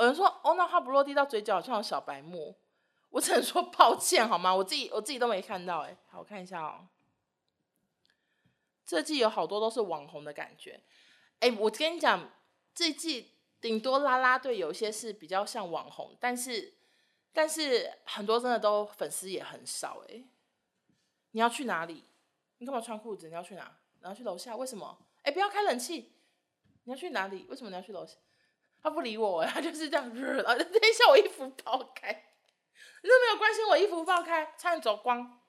[0.00, 2.54] 有人说：“哦，那话不落地到嘴角，好像有小白沫。”
[3.10, 4.54] 我只能说抱歉，好吗？
[4.54, 5.80] 我自己我自己都没看到。
[5.80, 6.86] 哎，好，我看一下哦。
[8.86, 10.80] 这季有好多都是网红的感觉。
[11.40, 12.30] 哎，我跟你讲，
[12.74, 16.74] 这季顶多啦啦队有一些是比较像网红，但是
[17.32, 20.04] 但是很多真的都粉丝也很少。
[20.08, 20.24] 哎，
[21.32, 22.04] 你要去哪里？
[22.58, 23.28] 你干嘛穿裤子？
[23.28, 23.76] 你要去哪？
[24.00, 24.56] 你要去楼下？
[24.56, 24.98] 为什么？
[25.22, 26.12] 哎，不要开冷气。
[26.84, 27.44] 你要去哪里？
[27.48, 28.16] 为什么你要去楼下？
[28.82, 30.42] 他不理我，他就是这样子。
[30.42, 32.12] 等一下，我衣服爆开，
[33.02, 35.40] 你都没有关心我衣服爆开，差点走光。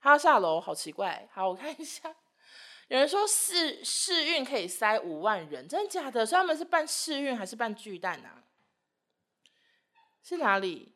[0.00, 1.28] 他要下楼，好奇怪。
[1.32, 2.14] 好，我看一下，
[2.88, 6.26] 有人说试试运可以塞五万人，真的假的？
[6.26, 8.44] 所以他们是办试运还是办巨蛋啊？
[10.22, 10.94] 是哪里？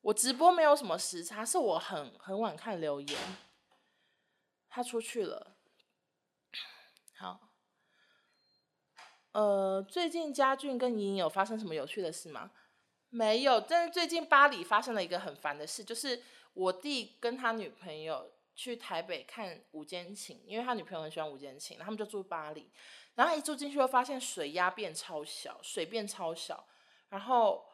[0.00, 3.18] 我直播没有什么时差，是我很很晚看留言。
[4.68, 5.56] 他出去了。
[7.18, 7.50] 好。
[9.32, 12.50] 呃，最近嘉俊跟莹莹有发生什么有趣的事吗？
[13.08, 16.22] 没有，但是最近巴黎发生了一个很烦的事，就是
[16.52, 22.70] 我弟跟他女朋友去台北看五间情，因为他女朋友很喜欢五间情，他们就住巴黎，
[23.14, 26.66] 然后一住进去就发现水压变超小，水变超小，
[27.08, 27.64] 然后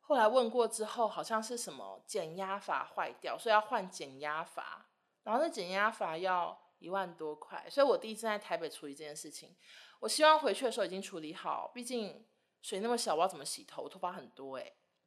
[0.00, 4.86] 后来问过之后，好像是什么减压阀坏掉，所以要换减压阀，
[5.24, 9.54] 然后那减压阀要一万多块，所以我弟正在台北处理这件事情。
[10.02, 12.26] 我希望回去的时候已经处理好，毕竟
[12.60, 13.84] 水那么小，我要怎么洗头？
[13.84, 14.62] 我头发很多哎、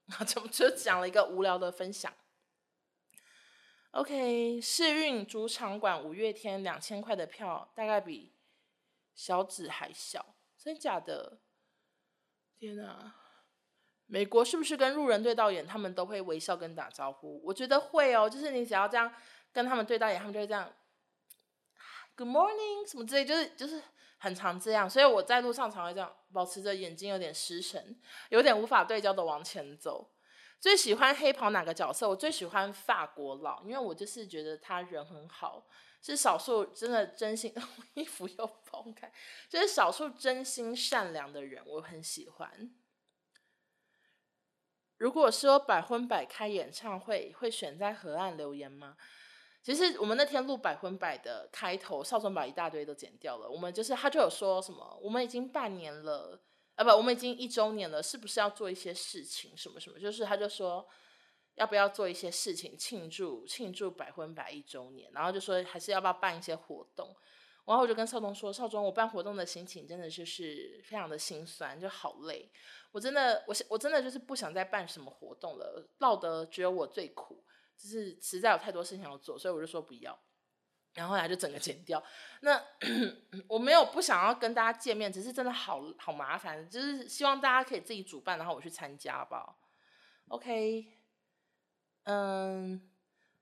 [0.08, 2.14] 欸， 怎么就讲了一个无聊的分享
[3.92, 8.32] ？OK，试运主场馆五月天两千块的票，大概比
[9.14, 11.40] 小指还小，真假的？
[12.58, 13.16] 天哪！
[14.06, 17.42] 美国是不是跟路人对到眼，他们都会微笑跟打招呼？
[17.44, 19.14] 我觉得会哦，就是你只要这样
[19.52, 20.72] 跟他们对到眼，他们就会这样
[22.16, 23.82] ，Good morning 什么之类，就是就是
[24.18, 24.90] 很常这样。
[24.90, 28.00] 所以我在路上常会这样，保持着眼睛有点失神，
[28.30, 30.12] 有点无法对焦的往前走。
[30.60, 32.10] 最喜欢黑袍哪个角色？
[32.10, 35.68] 我最喜欢法国佬，因为我就是觉得他人很好，
[36.02, 37.54] 是少数真的真心
[37.94, 39.12] 衣服又崩开，
[39.48, 42.74] 就是少数真心善良的人，我很喜欢。
[44.98, 48.96] 如果说百分百开演唱会，会选在河岸留言吗？
[49.66, 53.50] 其实我们那天录百分百的开头，少宗把一大堆都剪掉了。
[53.50, 56.40] 我们就是他就有说什么，我们已经半年了，
[56.76, 59.58] 啊不，我们已经一周年了，是不是要做一些事情？
[59.58, 60.00] 什么什么？
[60.00, 60.88] 就是他就说
[61.56, 67.16] 要不要做一些事情庆祝庆祝百分百一周年，然后就说还是要不要办一些活动。
[67.66, 72.48] 然后我就跟少宗说，少宗，我办活动的心情真的就是非常的心酸，就好累。
[72.92, 77.44] 我真的，我我真的就是不想再办什么活动了，闹得只有我最苦，
[77.78, 80.18] 就是实在有太多事情要做，所以我就说不要，
[80.94, 82.04] 然后后来就整个剪掉。
[82.42, 82.62] 那
[83.48, 89.58] 我没有不想要跟大家见面，只是真的好好麻烦，就是希望大家可以自己主办，然后我去参加，吧
[90.30, 90.86] ？OK，
[92.04, 92.90] 嗯，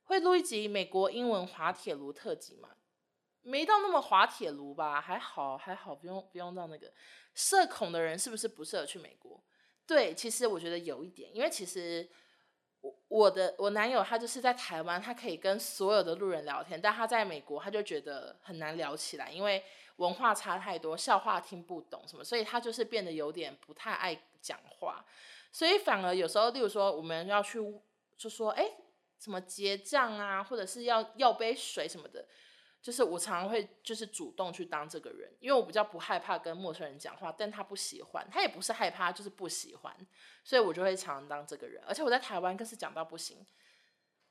[0.03, 2.69] 会录一集美国英文滑铁卢特辑吗？
[3.45, 6.93] 没到那么滑铁卢吧，还好还好，不用不用到那个。
[7.36, 9.43] 社恐的人是不是不适合去美国？
[9.86, 12.09] 对，其实我觉得有一点，因为其实
[12.84, 19.63] 我我的我男友他就是在台湾，他可以跟所有的路人聊天，但他在美国他就觉得很难聊起来，因为
[19.95, 25.05] 文化差太多，笑话听不懂什么，所以他就是变得有点不太爱讲话，
[25.51, 27.59] 所以反而有时候，例如说我们要去
[28.17, 28.69] 就说哎，
[29.17, 32.27] 什么结账啊，或者是要要杯水什么的。
[32.84, 39.95] 就是我常常会就是主动去当这个人，因为我比较不害怕跟陌生人讲话，但他不喜欢，他也不是害怕，就是不喜欢，
[40.43, 41.81] 所以我就会常常当这个人。
[41.88, 43.47] 而且我在台湾更是讲到不行，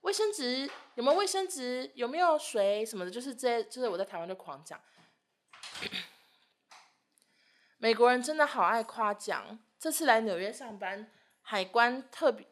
[0.03, 4.79] 卫生纸有没有卫生纸，有没有水什么的，就是这就是我在台湾就狂讲。
[7.79, 12.47] 美国人真的好爱夸奖，这次来纽约上班，海关特别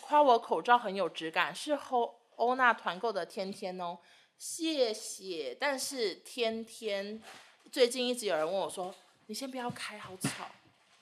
[0.00, 3.98] 夸我口罩很有质感，是欧欧娜团购的天天哦。
[4.38, 7.22] 谢谢，但是天天
[7.70, 8.94] 最近一直有人问我说
[9.26, 10.50] ：“你先不要开，好吵，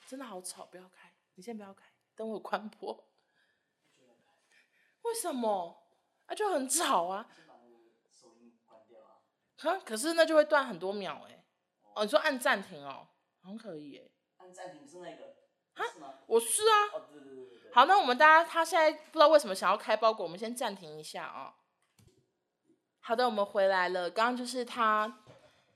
[0.07, 1.83] 真的好吵，不要开，你先不要开，
[2.15, 2.93] 等我关播。”
[5.03, 5.83] 为什么？
[6.27, 7.27] 啊，就很吵啊。
[9.57, 11.43] 可可是那就会断很多秒哎。
[11.93, 13.07] 哦，你说按暂停哦，
[13.41, 14.09] 好像可以哎。
[14.37, 15.35] 按暂停是那个？
[15.73, 15.83] 哈？
[16.27, 16.73] 我是啊。
[17.73, 21.55] 好，那我们大家他现在不知道为什么想要开包裹，我们先暂停一下啊。
[23.03, 24.09] 好的，我们回来了。
[24.09, 25.23] 刚刚就是他，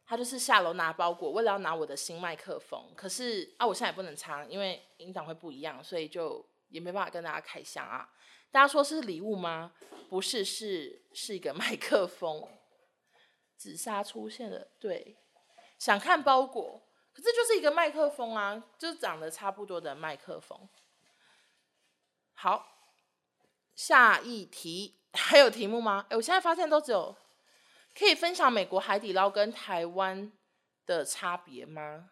[0.05, 2.93] 他就是下楼拿包裹，为了要拿我的新麦克风。
[2.95, 8.07] 可是啊，我现在也不能插，因为音档会不一样，所以就也没办法跟大家开箱啊。
[8.51, 9.73] 大家说是礼物吗？
[10.07, 12.47] 不是，是是一个麦克风。
[13.57, 15.17] 紫砂出现了，对，
[15.79, 20.69] 想看包裹，可是就是一个麦克风啊，就长得差不多的麦克风。
[22.33, 22.67] 好，
[23.73, 24.99] 下一题。
[25.15, 26.05] 还有题目吗？
[26.09, 27.15] 哎，我现在发现都只有
[27.97, 30.31] 可以分享美国海底捞跟台湾
[30.85, 32.09] 的差别吗？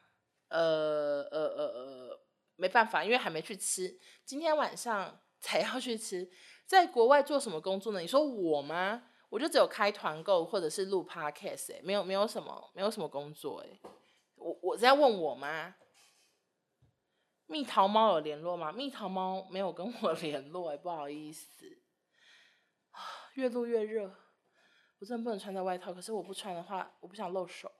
[0.49, 2.19] 呃呃呃呃，
[2.55, 6.29] 没办法，因为还没去吃，今天晚上才要去吃。
[6.65, 7.99] 在国外做什么工作呢？
[7.99, 9.03] 你说我吗？
[9.29, 13.79] 我就只有开团购或者是录 podcast，哎，没有没有什么没有什么工作，哎，
[14.35, 15.75] 我我在问我吗？
[17.47, 18.71] 蜜桃猫有联络吗？
[18.71, 21.65] 蜜桃猫没有跟我 联络，哎，不好意思。
[23.33, 24.13] 越录越热，
[24.99, 25.93] 我真的不能穿在外套。
[25.93, 27.71] 可是我不穿的话，我不想露手。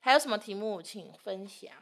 [0.00, 1.72] 还有什么题目，请分享。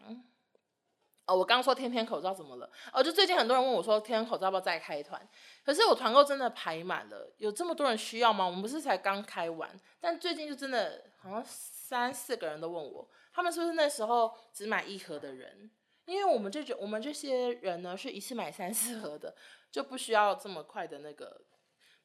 [1.26, 2.70] 哦，我刚刚说天天口罩怎么了？
[2.92, 5.28] 哦，就最近很多人问我说，天天口罩要不要再开团？
[5.64, 8.46] 可是我团购真的排满了，有这么多人需要吗？
[8.46, 15.70] 我们不是才刚开完，但最近就真的好像三四个人都问我，他们是不是那时候只买一盒的人？
[16.04, 19.34] 因为我们这种我们这些人呢，是一次买三四盒的，
[19.70, 21.44] 就不需要这么快的那个。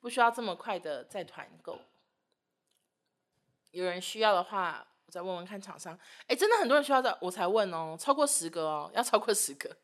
[0.01, 1.79] 不需要这么快的再团购，
[3.69, 5.97] 有人需要的话，我再问问看厂商。
[6.27, 9.77] 哎，真的很多人需要的，我才问哦，超过十个哦，要超过十个，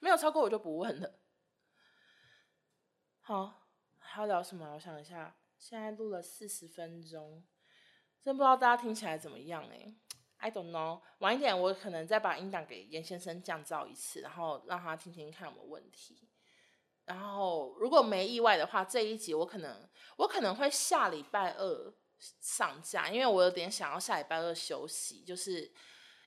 [0.00, 1.20] 没有超过我就不问了。
[3.20, 4.74] 好，还要聊什么？
[4.74, 7.46] 我想一下，现在录了四十分钟，
[8.22, 9.94] 真不知道大家听起来怎么样哎。
[10.38, 16.28] I don't know，晚一点我可能再把音档给严先生降噪一次，然后让他听听看有没有问题。
[17.06, 21.92] 然后如果没意外的话，这一集我可能我可能会下礼拜二
[22.40, 25.70] 上架，因为我有点想要下礼拜二休息，就是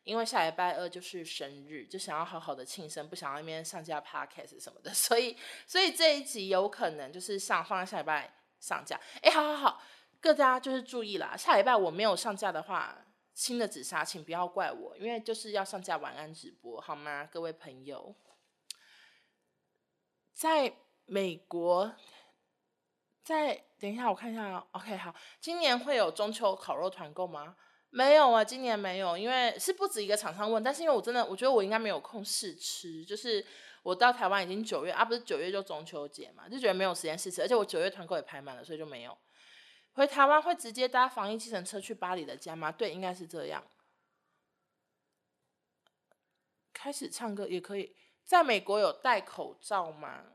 [0.03, 8.99] 因为下礼拜二就是生日，就想要好好的庆生，不想要那边上架 podcast 什么的， 所以所以这一集有可能就是上放在下礼拜上架。
[9.21, 9.81] 哎，好好好，
[10.21, 13.03] 各家就是注意啦，下礼拜我没有上架的话。
[13.33, 17.23] 新的紫砂，请不要怪我，因为就是要上架晚安直播，好吗？
[17.31, 18.15] 各位朋友，
[20.37, 20.71] 在
[21.07, 21.91] 美国，
[23.23, 27.57] 在等一下，我看一下，OK，好，今年会有中秋烤肉团购吗？
[27.89, 33.43] 没有啊，今年没有，因为是不止一个厂商问，但是因为我真的，我觉得我应该没有空试吃，就是
[33.81, 39.17] 我到台湾已经九月啊，不是九月就中秋节嘛，就觉得没有时间试吃，而且我九月团购也排满了，所以就没有。
[39.93, 42.71] 回台湾会直接搭防疫计程车去巴黎的家吗？
[42.71, 43.63] 对，应该是这样。
[46.71, 47.95] 开始唱歌也可以。
[48.27, 50.25] 在美国有戴口罩吗？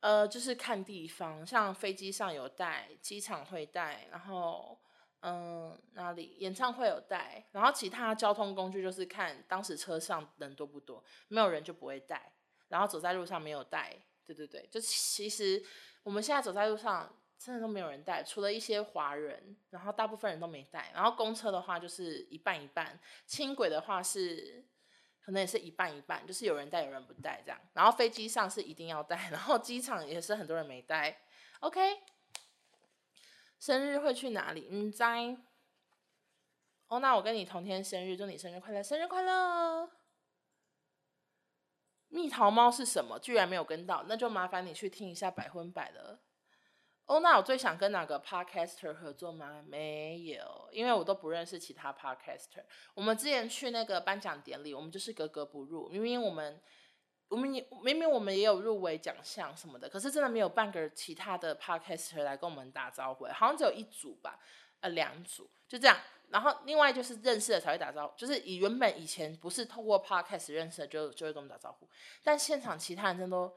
[0.00, 4.78] 呃，就是看地方，像飞机上有戴，机场会戴，然后
[5.20, 12.32] 嗯、哪里演唱会有戴，然后其他交通工具就是看当时车上人多不多，没有人就不会戴，
[12.66, 13.96] 然后走在路上没有戴。
[14.26, 15.64] 对对对，就其实
[16.02, 17.16] 我们现在走在路上。
[17.44, 20.92] 真的都没有人戴，除了一些华人，然后大部分人都没戴。
[20.94, 24.64] 然后公车的话就是一半一半，轻轨的话是
[25.24, 27.60] 可能也是一半一半，就是有人带有人不带这样。
[27.72, 31.22] 然后飞机上是一定要带， 然后机场也是很多人没带。
[31.60, 32.00] OK，
[33.60, 34.68] 生日会去哪里？
[34.70, 35.36] 嗯，在。
[36.88, 39.88] 哦，那我跟你同天生日，祝你生日快乐，生日快乐。
[42.08, 43.18] 蜜桃猫是什么？
[43.18, 46.20] 居然没有跟到，那就麻烦你去听一下百分百了。
[47.12, 49.62] 哦，那我最想跟哪个 podcaster 合作吗？
[49.68, 52.64] 没有，因为我都不认识其他 podcaster。
[52.94, 55.90] 我们之前去那个颁奖典礼，我们就是格格不入。
[55.90, 56.58] 明明我们，
[57.28, 57.50] 我们
[57.84, 64.38] 明明我们也有入围奖项什么的，可是真的没有半个其他的 podcaster 来跟我们打招呼，好像只有一组吧，
[64.80, 65.94] 呃，两组就这样。
[66.30, 71.86] 然后另外就是认识的才会打招呼，就是以原本以前不是透过 podcast 认识的就就会跟我们打招呼，
[72.22, 73.54] 但现场其他人真的都。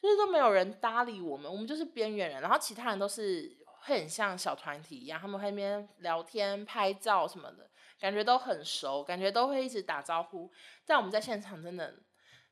[0.00, 10.52] 就是都没有人搭理我们，我们就是边缘人，然后其他人都是会很像小团体一样，他们会那边聊天、拍照什么的，感觉都很熟，感觉都会一直打招呼。
[10.84, 12.02] 但我们在现场真的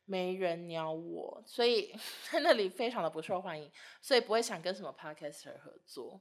[0.04, 1.94] 没人鸟我，所以
[2.30, 3.70] 在那里非常的不受欢迎，
[4.00, 6.20] 所以不会想跟什么 podcaster 合作。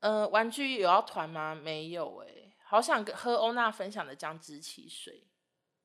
[0.00, 1.54] 呃，玩具有要团吗？
[1.54, 5.26] 没有哎、好想喝欧娜分享的姜汁汽水。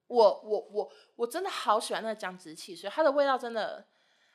[0.09, 3.87] 我我我我真的好喜欢那个姜汁汽水，它的味道真的，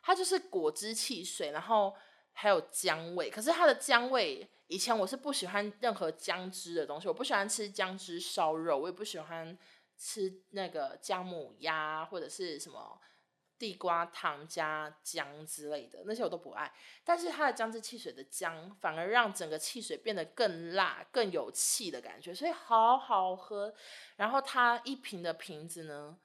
[0.02, 1.94] 它就是果汁汽水，然后
[2.32, 3.28] 还有姜味。
[3.28, 9.58] 可是它的姜味，以前我是不喜欢任何姜汁的东西，我不喜欢吃姜汁烧肉，我也不喜欢
[9.98, 12.98] 吃那个姜母鸭或者是什么。
[13.58, 16.72] 地瓜汤加姜之类的那些我都不爱，
[17.04, 23.74] 但是它的姜汁汽水的姜反而让整个汽水变得更辣、更有气的感觉，所以好好喝。
[24.16, 26.18] 然后它一瓶的瓶子呢，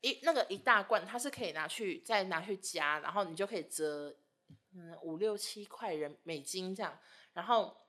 [0.00, 4.14] 一那个一大罐，它是可以拿去再拿去加，然后你就可以折
[4.74, 6.98] 嗯五六七块人美金这样，
[7.32, 7.83] 然后。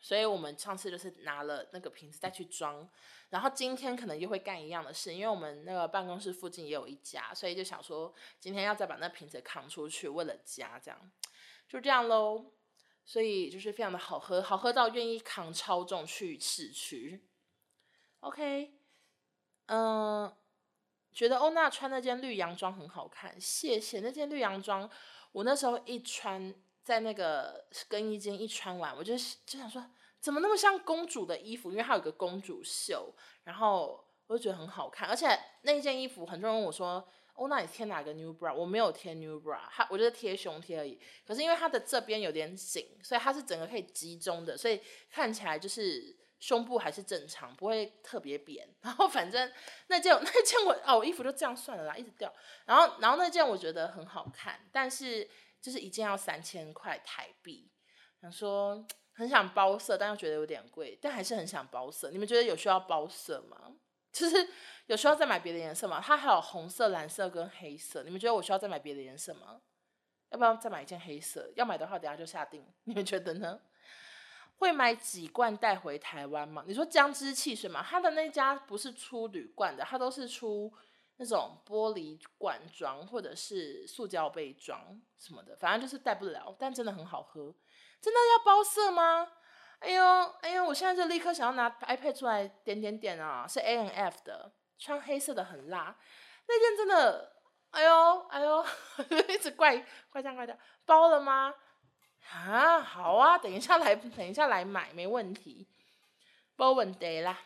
[0.00, 2.88] 所以我们上次就是拿了那个瓶子再去装，
[3.30, 11.10] 然后今天可能又会干一样的事，因为我们那个办公室附近也有一家，所以就想说今天要再把那瓶子扛出去，为了家这样，
[11.68, 12.52] 就这样喽。
[13.04, 17.26] 所以就是非常的好喝，好喝到愿意扛超重去市区。
[18.20, 18.74] OK，
[19.66, 20.30] 嗯，
[21.10, 24.88] 觉得欧娜穿那件绿洋装很好看，谢谢那件绿洋装，
[25.32, 26.54] 我那时候一穿。
[26.88, 29.12] 在那个更衣间一穿完，我就
[29.44, 29.84] 就想说，
[30.18, 31.70] 怎么那么像公主的衣服？
[31.70, 33.14] 因为它有个公主袖，
[33.44, 35.06] 然后我就觉得很好看。
[35.06, 40.98] 而且那一件衣服，很多人问我说：“哦，那你贴哪个 new bra？” 我没有贴 new bra，它我就是贴胸贴而已。
[41.26, 44.80] 可是因为它的这边有点紧，所以它是整个可以集中的，所以
[45.10, 48.66] 看起来就是胸部还是正常，不会特别扁。
[48.80, 49.52] 然后反正
[49.88, 52.32] 那件那件我哦，我衣服就这样算了啦，一直掉。
[52.64, 55.28] 然后然后那件我觉得很好看，但是。
[55.60, 57.70] 就是一件要三千块台币，
[58.20, 62.10] 想说很想包色，但又觉得有点贵，但还是很想包色。
[62.10, 63.74] 你们觉得有需要包色吗？
[64.12, 64.48] 就是
[64.86, 66.00] 有需要再买别的颜色吗？
[66.02, 68.02] 它还有红色、蓝色跟黑色。
[68.04, 69.60] 你们觉得我需要再买别的颜色吗？
[70.30, 71.50] 要不要再买一件黑色？
[71.56, 72.64] 要买的话，等下就下定。
[72.84, 73.60] 你们觉得呢？
[74.56, 76.64] 会买几罐带回台湾吗？
[76.66, 77.84] 你说姜汁汽水吗？
[77.86, 80.72] 他的那家不是出铝罐的，他都是出。
[81.18, 87.54] 那种玻璃罐装或者是塑胶杯装什么的，反正就是带不了，但真的很好喝。
[88.00, 89.28] 真的要包色吗？
[89.80, 90.04] 哎呦
[90.40, 95.96] 哎呦，我现在就立刻想要拿 iPad 出来点点点啊，是 A N F 的，穿黑色的很辣，
[96.48, 97.32] 那件真的，
[97.70, 98.64] 哎呦哎呦，
[99.28, 99.76] 一直怪
[100.10, 101.54] 怪这样怪这样，包了吗？
[102.32, 105.68] 啊，好啊，等一下来，等一下来买，没问题，
[106.56, 107.38] 包问题啦，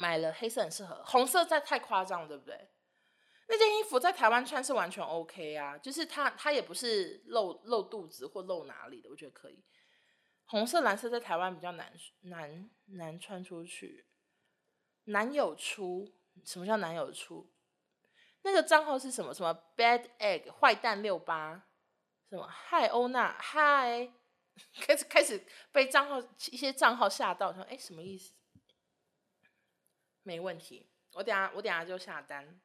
[0.00, 2.70] 买了黑色很适合，红色在太夸张了，对不对？
[3.48, 9.62] 那件衣服在台湾穿是完全 OK 啊，就是它它也不是露露肚子或露哪里的，我觉得可以。
[10.46, 11.92] 红色、蓝色在台湾比较难
[12.22, 14.06] 难难穿出去，
[15.04, 16.14] 男友出。
[16.44, 17.52] 什么叫男友出？
[18.42, 19.34] 那个账号是什么？
[19.34, 21.66] 什么 bad egg 坏蛋六八？
[22.30, 24.14] 什么嗨欧娜嗨？
[24.80, 26.18] 开始开始被账号
[26.50, 28.32] 一些账号吓到，说哎什么意思？
[30.22, 32.60] 没问题，我等下我等下就下单。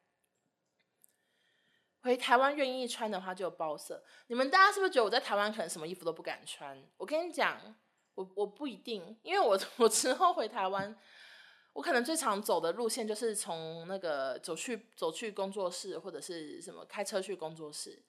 [2.02, 4.04] 回台湾愿意穿的话就包色。
[4.28, 6.80] 你们大家是不是觉得我在台湾可能什么衣服都不敢穿？
[6.96, 7.74] 我跟你讲，
[8.14, 10.96] 我我不一定，因为我 我之后回台湾，
[11.72, 18.00] 我可能最常走的路线就是从那个走去走去工作室或者是什么开车去工作室，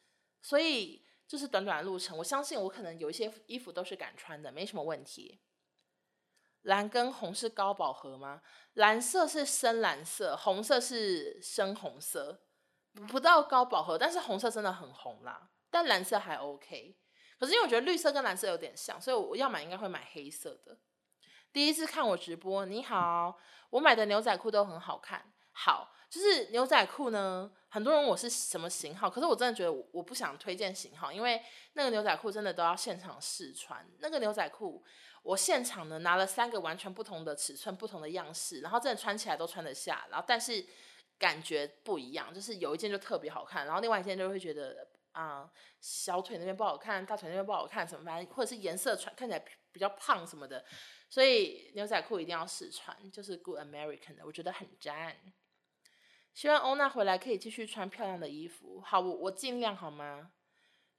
[0.44, 2.16] 所以就是短短的路程。
[2.20, 5.40] 我相信我可能有一些衣服都是敢穿的，没什么问题。
[6.68, 8.42] 蓝跟红是高饱和吗？
[8.74, 12.42] 蓝色是深蓝色，红色是深红色。
[13.08, 15.50] 不到高饱和，但是红色真的很红啦。
[15.70, 16.98] 但蓝色还 OK，
[17.40, 20.78] 可是因为我觉得绿色跟蓝色有点像，所以我要买应该会买黑色的。
[21.54, 23.38] 第一次看我直播，你好，
[23.70, 25.32] 我买的牛仔裤都很好看。
[25.54, 31.42] 好，就是牛仔裤呢，很多人我是什么型号，可是我真的觉得我不想推荐型号，因为
[31.74, 33.86] 那个牛仔裤真的都要现场试穿。
[34.00, 34.84] 那个牛仔裤，
[35.24, 40.66] 我现场呢拿了三个完全不同的尺寸、不同的样式，然后真的穿起来都穿得下，然后但是。
[41.20, 45.52] 感觉不一样，就是有一件就特别好看，然后另外一件就会觉得啊、
[45.82, 50.64] 小腿那边不好看，大腿那边不好看，什么反正或者是颜色穿看起来比较胖什么的，
[51.10, 55.18] 所以牛仔裤一定要试穿，就是 Good American 的，我觉得很赞。
[56.38, 60.32] 希望欧娜回来可以继续穿漂亮的衣服，好，我我尽量好吗？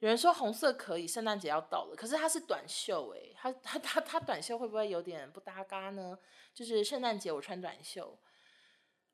[0.01, 6.19] 有人说红色可以，圣诞节要到了，可是它是短袖诶，它它它它短袖会不会有点不搭嘎呢？
[6.53, 8.19] 就是圣诞节我穿短袖。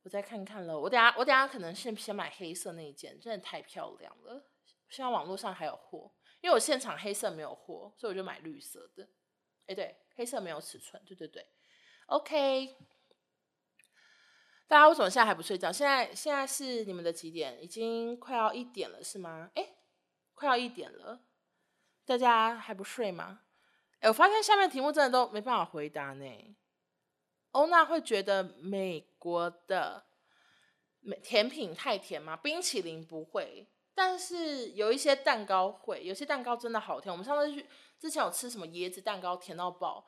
[0.03, 4.47] 我再看看了，我等下我等下可能先先买黑色那一件，真的太漂亮了。
[4.89, 6.11] 希望网络上还有货，
[6.41, 9.07] 因为我现场黑色没有货，所以我就买绿色的。
[9.67, 11.47] 哎，对，黑色没有尺寸，对对对。
[12.07, 12.77] OK，
[14.67, 15.71] 大家为什么现在还不睡觉？
[15.71, 17.63] 现在现在是你们的几点？
[17.63, 19.51] 已经快要一点了，是吗？
[19.55, 19.69] 哎，
[20.35, 21.21] 快要一点了，
[22.07, 23.41] 大家还不睡吗？
[24.01, 26.57] 哎，我发现下面题目真的都没办法回答呢。
[27.53, 30.05] 欧娜会觉得美国的
[31.01, 32.37] 美甜品太甜吗？
[32.37, 37.13] 冰淇淋不会，但是有一些蛋糕会，有些蛋糕真的好甜。
[37.13, 37.67] 我们上次去
[37.99, 40.05] 之前有吃什么椰子蛋糕，甜到爆。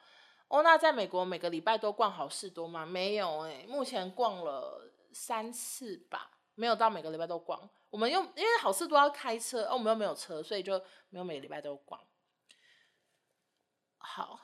[0.49, 2.87] 欧娜在美国每个礼拜都逛好事多吗？
[2.87, 7.69] 没有哎、欸，目前逛了三次吧，没有到每个礼拜都逛。
[7.91, 10.79] 我们又因为好事多要开车，哦，我们又没有车，所以就
[11.09, 12.01] 没有每个礼拜都逛。
[13.99, 14.41] 好。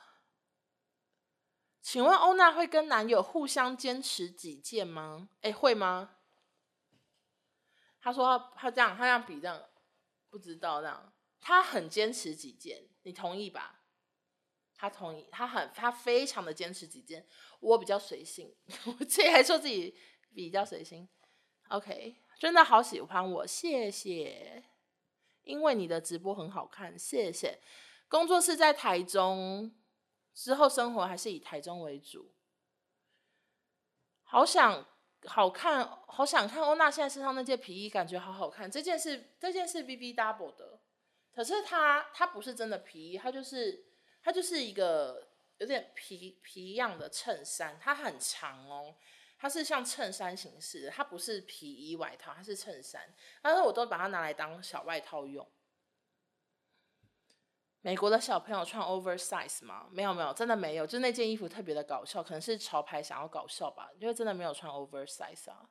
[1.81, 5.29] 请问欧娜会跟男友互相坚持己见吗？
[5.41, 6.15] 哎，会吗？
[8.01, 9.61] 他说他，他这样，他这样比这样，
[10.29, 11.13] 不知道这样。
[11.39, 13.82] 他很坚持己见，你同意吧？
[14.83, 17.25] 他同意，他很他非常的坚持己见。
[17.61, 18.53] 我比较随性，
[18.85, 19.95] 我自己还说自己
[20.35, 21.07] 比较随性。
[21.69, 24.61] OK，真的好喜欢我，谢谢。
[25.43, 27.61] 因为你的直播很好看，谢谢。
[28.09, 29.73] 工作室在台中。
[30.33, 32.33] 之后生活还是以台中为主。
[34.23, 34.85] 好想
[35.25, 38.69] 好看，好想看欧娜现在身上那件皮衣，感觉好好看。
[38.69, 40.81] 这件是这件是 BB Double 的，
[41.33, 43.92] 可是它它不是真的皮衣，它就是
[44.23, 48.95] 它就是一个有点皮皮样的衬衫，它很长哦，
[49.37, 53.13] 它是像衬衫形式的，它不是皮衣外套，它是衬衫。
[53.41, 55.47] 但是我都把它拿来当小外套用。
[57.81, 59.89] 美国的小朋友穿 oversize 吗？
[59.91, 60.87] 没有没有，真的没有。
[60.87, 63.91] 就那件衣服特别的搞笑，可能是潮牌想要搞笑吧。
[63.99, 65.69] 因为真的没有穿 oversize 啊。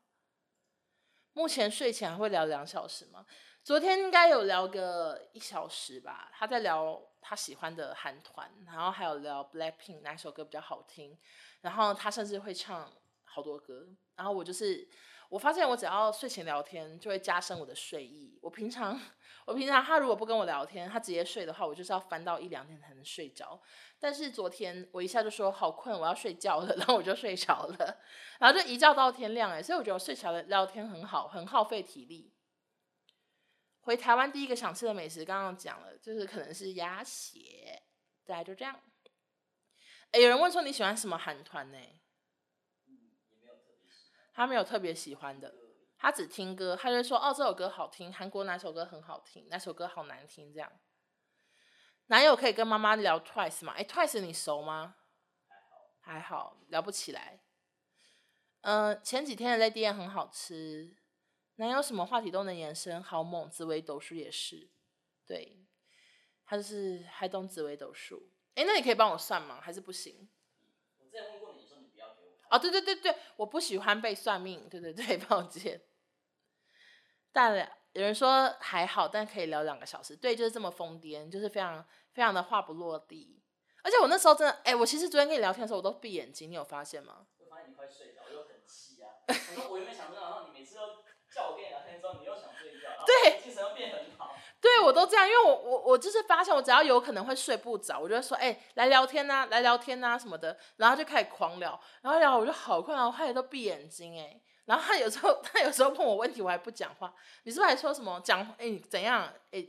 [1.32, 3.24] 目前睡前还会聊两小时吗？
[3.64, 6.30] 昨天应该有聊个一小时吧。
[6.34, 11.16] 他在聊他喜欢的韩团，然后还有聊 Blackpink 哪首歌比较好听，
[11.62, 12.92] 然后他甚至会唱
[13.24, 13.86] 好多歌。
[14.16, 14.86] 然后我就是。
[15.32, 18.38] 我发现我只要睡前聊天，就会加深我的睡意。
[18.42, 19.00] 我平常，
[19.46, 23.58] 我平常他如果不跟我聊天，他直接睡的话，我就是要翻到一两点才能睡着。
[23.98, 27.98] 但是昨天我一下就说好困，我要睡觉了，然后我就睡着了，
[28.40, 32.30] 然后就一觉到天亮哎，所以我觉得我睡起来聊天很好，很耗费体力。
[33.82, 37.82] 回台湾第一个想吃的美食，刚刚讲了，就是可能是鸭血，
[38.24, 38.80] 大概就这样。
[40.12, 41.78] 哎，有人问说你喜欢什么韩团呢？
[44.32, 45.54] 他没有特别喜欢的，
[45.98, 50.72] 他只听歌，他就说哦，这首歌好听，韩国哪首歌很好听，哪首歌好难听这样。
[52.06, 53.72] 男友可以跟妈妈聊 Twice 吗？
[53.76, 54.96] 哎，Twice 你熟吗？
[55.48, 57.40] 还好，还好，聊不起来。
[58.62, 60.96] 嗯、前几天的 Lady M 很好吃。
[61.56, 63.48] 男友什么话题都能延伸，好猛！
[63.50, 64.70] 紫薇斗数也是，
[65.26, 65.64] 对，
[66.44, 68.30] 他就是还懂紫薇斗数。
[68.54, 69.60] 哎，那你可以帮我算吗？
[69.60, 70.28] 还是不行？
[70.98, 72.56] 我之前问过你说你不要给我。
[72.56, 74.68] 哦，对对对对，我不喜欢被算命。
[74.68, 75.80] 对对对， 抱歉。
[77.32, 77.56] 但
[77.92, 80.16] 有人说还好，但可以聊两个小时。
[80.16, 83.42] 对，就是这么疯癫，就是非常非常的话不落地。
[83.82, 87.26] 而且我那时候真的，哎，我其实昨天跟你聊天的时候，我都闭眼睛，你有发现吗？
[87.38, 89.08] 我发现你快睡着，我又很气啊。
[89.28, 91.02] 我说我有没有想到，然后你每次都
[91.34, 94.36] 叫我跟你聊天之后，你又想睡觉，对，精神又变很好。
[94.60, 107.12] 对，我都这样，因为我我我就是发现，我只要有可能会睡不着，我就会说，哎，来聊天呐，来聊天呐什么的，然后就开始狂聊，然后聊我就好困，然后他也都闭眼睛，哎，然后他有时候 他有时候问我问题，我还不讲话，
[107.44, 109.66] 你是不是还说什么讲，哎，怎样，哎。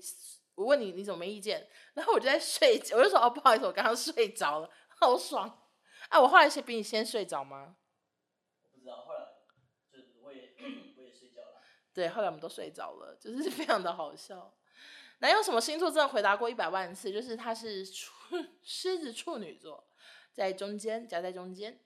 [0.56, 1.68] 我问你，你怎么没意见？
[1.96, 5.64] 然后我就在睡，我就说哦，不好意思，我刚刚睡着了，好爽。
[6.10, 7.76] 啊，我后来是比你先睡着吗？
[8.62, 9.20] 我不知道，后来
[9.92, 10.54] 就我也
[10.96, 11.60] 我也睡觉了。
[11.94, 14.54] 对，后来我们都睡着了，就是 非常的好笑。
[15.20, 18.14] 男友什么星座真的回答过一百万次，就是他是处
[18.64, 19.88] 狮子处女座，
[20.32, 21.80] 在中间夹在中间。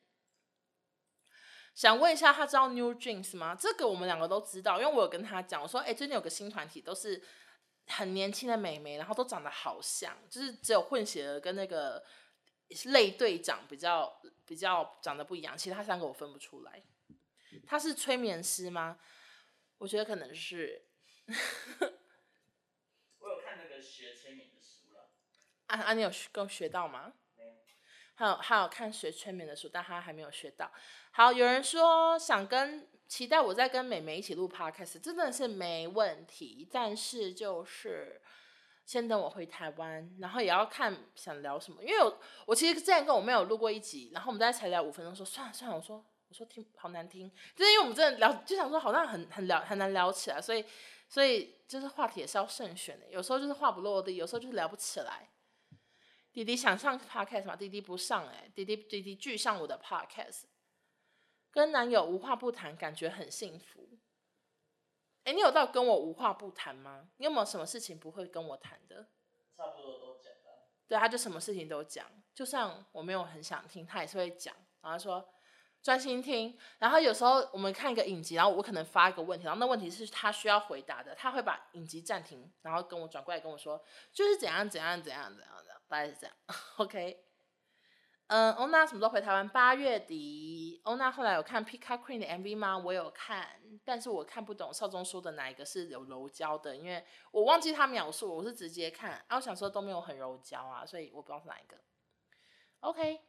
[1.75, 3.53] 想问一下，他知道 New Jeans 吗？
[3.53, 7.23] 这个我们两个都知道，因为我有跟他讲，我说哎，最近有个新团体都是。
[7.89, 12.03] 很年轻的美眉，然后都长得好像，就是只有混血儿跟那个
[12.87, 16.83] 类队长比较比较长得不一样，其他三个我分不出来。
[17.65, 18.99] 他是催眠师吗？
[19.77, 20.83] 我觉得可能是。
[23.19, 25.09] 我有看那个学催眠的书了。
[25.67, 27.13] 啊啊，你有学够学到吗？
[27.37, 27.51] 没有。
[28.15, 30.71] 还有还有看学催眠的书，但他还没有学到。
[31.11, 32.87] 好，有人说想跟。
[33.07, 36.67] 期待我在跟美眉一起录 podcast，真的是没问题。
[36.69, 38.21] 但是就是
[38.85, 41.81] 先等我回台湾，然后也要看想聊什么。
[41.81, 50.65] 因为我我其实之前跟我妹有录过一集，然后我们大概才聊五分钟，说算了算了，我说我说听好难听，就是因为我们真的聊就想说好像很很聊很难聊起来，所以
[51.07, 53.07] 所以就是话题也是要慎选的。
[53.09, 55.29] 有时候就是话不落地，有时候就是聊不起来。
[56.33, 57.55] 弟弟想上 podcast 吗？
[57.55, 60.43] 弟弟不上哎、欸，弟弟弟弟拒上我的 podcast。
[61.49, 63.97] 跟男友无话不谈，感觉很幸福。
[65.23, 67.09] 哎，你有到跟我无话不谈吗？
[67.17, 69.07] 你有没有什么事情不会跟我谈的？
[69.55, 70.69] 差不多都讲了。
[70.87, 72.05] 对，他就什么事情都讲，
[72.35, 74.55] 就算我没有很想听，他也是会讲。
[74.81, 75.27] 然后说
[75.81, 76.57] 专心听。
[76.79, 86.35] 然后有时候我们看一个影集，然后我可能发一个问题，然后那问题是他需要回答的，他会把影集暂停，然后跟我转过来跟我说，就是怎样怎样怎样怎样的，大概是这样。
[86.77, 87.23] OK。
[88.29, 89.47] 嗯，欧娜什么时候回台湾？
[89.47, 90.81] 八月底。
[90.83, 92.77] 欧娜后来有看 Pika Queen 的 MV 吗？
[92.77, 93.47] 我有看，
[93.85, 99.23] 但是我看不懂少宗说的哪一个是有柔焦的，因为我忘记他描述，我是直接看。
[99.29, 101.77] 啊，我想说都没有很柔焦啊，所以我不知道是哪一个。
[102.81, 103.21] OK，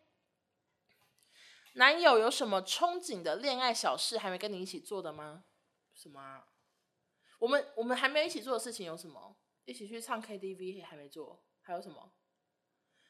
[1.78, 5.44] 男友有什么憧憬的恋爱小事还没跟你一起做的吗？
[5.94, 6.48] 什么啊？
[7.38, 9.36] 我们我们还没有一起做的事情有什么？
[9.64, 12.12] 一起去唱 KTV 还没做，还有什么？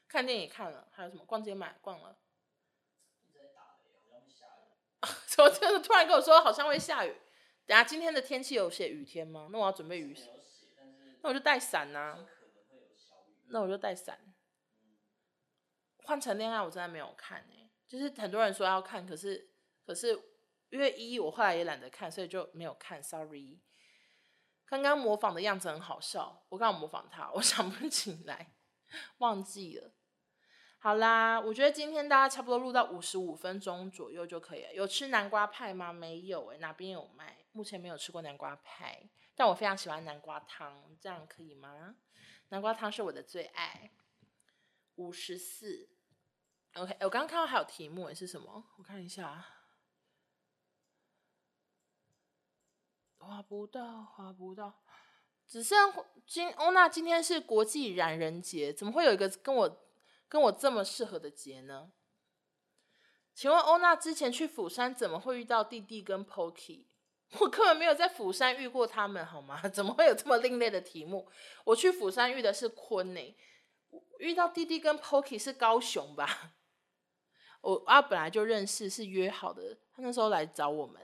[0.06, 1.24] 看电影看了，还有什么？
[1.24, 2.18] 逛街买逛了。
[5.26, 7.16] 怎么就是突然跟我说好像会下雨？
[7.64, 9.48] 等下今天的天气有写雨天吗？
[9.50, 10.14] 那我要准备雨。
[11.22, 12.26] 那我就带伞呐。
[13.46, 14.34] 那我就带伞。
[16.04, 19.50] 换成恋爱我真的没有看诶、就是很多人说要看，可是
[19.84, 20.08] 可是
[20.68, 23.02] 因为一我后来也懒得看，所以就没有看。
[23.02, 23.60] Sorry。
[24.66, 28.52] 刚刚模仿的样子很好笑，我刚刚模仿他，我 想不起来，
[29.16, 29.94] 忘记了。
[30.78, 34.74] 好啦，我觉得今天大家差不多录到五十五分钟左右就可以了。
[34.74, 35.90] 有吃南瓜派吗？
[35.90, 37.38] 没有诶、哪边有卖？
[37.52, 41.96] 目前没有吃过南瓜派，但我非常喜欢南瓜汤，这样可以吗？
[42.50, 43.90] 南瓜汤是我的最爱。
[44.96, 45.88] 五十四
[46.78, 48.64] ，OK，我刚刚看到还有题目，是什么？
[48.76, 49.44] 我看一下，
[53.18, 54.80] 划不到，划不到，
[55.46, 55.92] 只剩
[56.26, 59.84] 今欧娜今天是国际染人节，怎么会有一个跟我？
[60.30, 61.90] 跟我这么适合的节呢？
[63.32, 66.84] 请问欧娜之前去釜山怎么会遇到弟弟跟 Pokey？
[67.40, 69.66] 我根本没有在釜山遇过他们，好吗？
[69.72, 71.26] 怎么会有这么另类的题目？
[71.64, 73.36] 我去釜山遇的是坤呢，
[74.18, 76.52] 遇到弟弟跟 Pokey 是高雄吧？
[77.60, 81.00] 我啊本来就认识，是约好的，他那时候来找我们，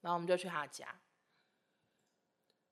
[0.00, 0.86] 然后我们就去他家。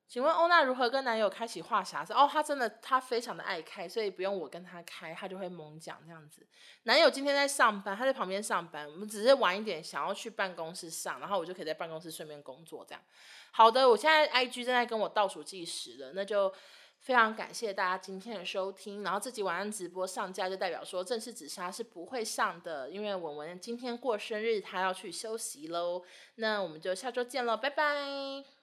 [0.09, 2.13] 请问欧娜如何跟男友开启话匣子？
[2.13, 6.47] 哦，他真的，他非常的爱开，所以不用我跟他开，他就会猛讲这样子。
[6.83, 13.03] 男友今天在上班，他在旁边上班，我们只是晚一点想要去办公室上，然后我就可以在办公室顺便工作这样。
[13.53, 16.53] 好的，我现在 IG 正在跟我倒数计时了，那就
[17.03, 19.03] 非常感谢大家今天的收听。
[19.03, 26.05] 然后这集晚上直播上架，就代表说正式紫砂是不会上的，因为文文今天过生日，她要去休息喽。
[26.37, 28.62] 那我们就下周见喽，拜拜。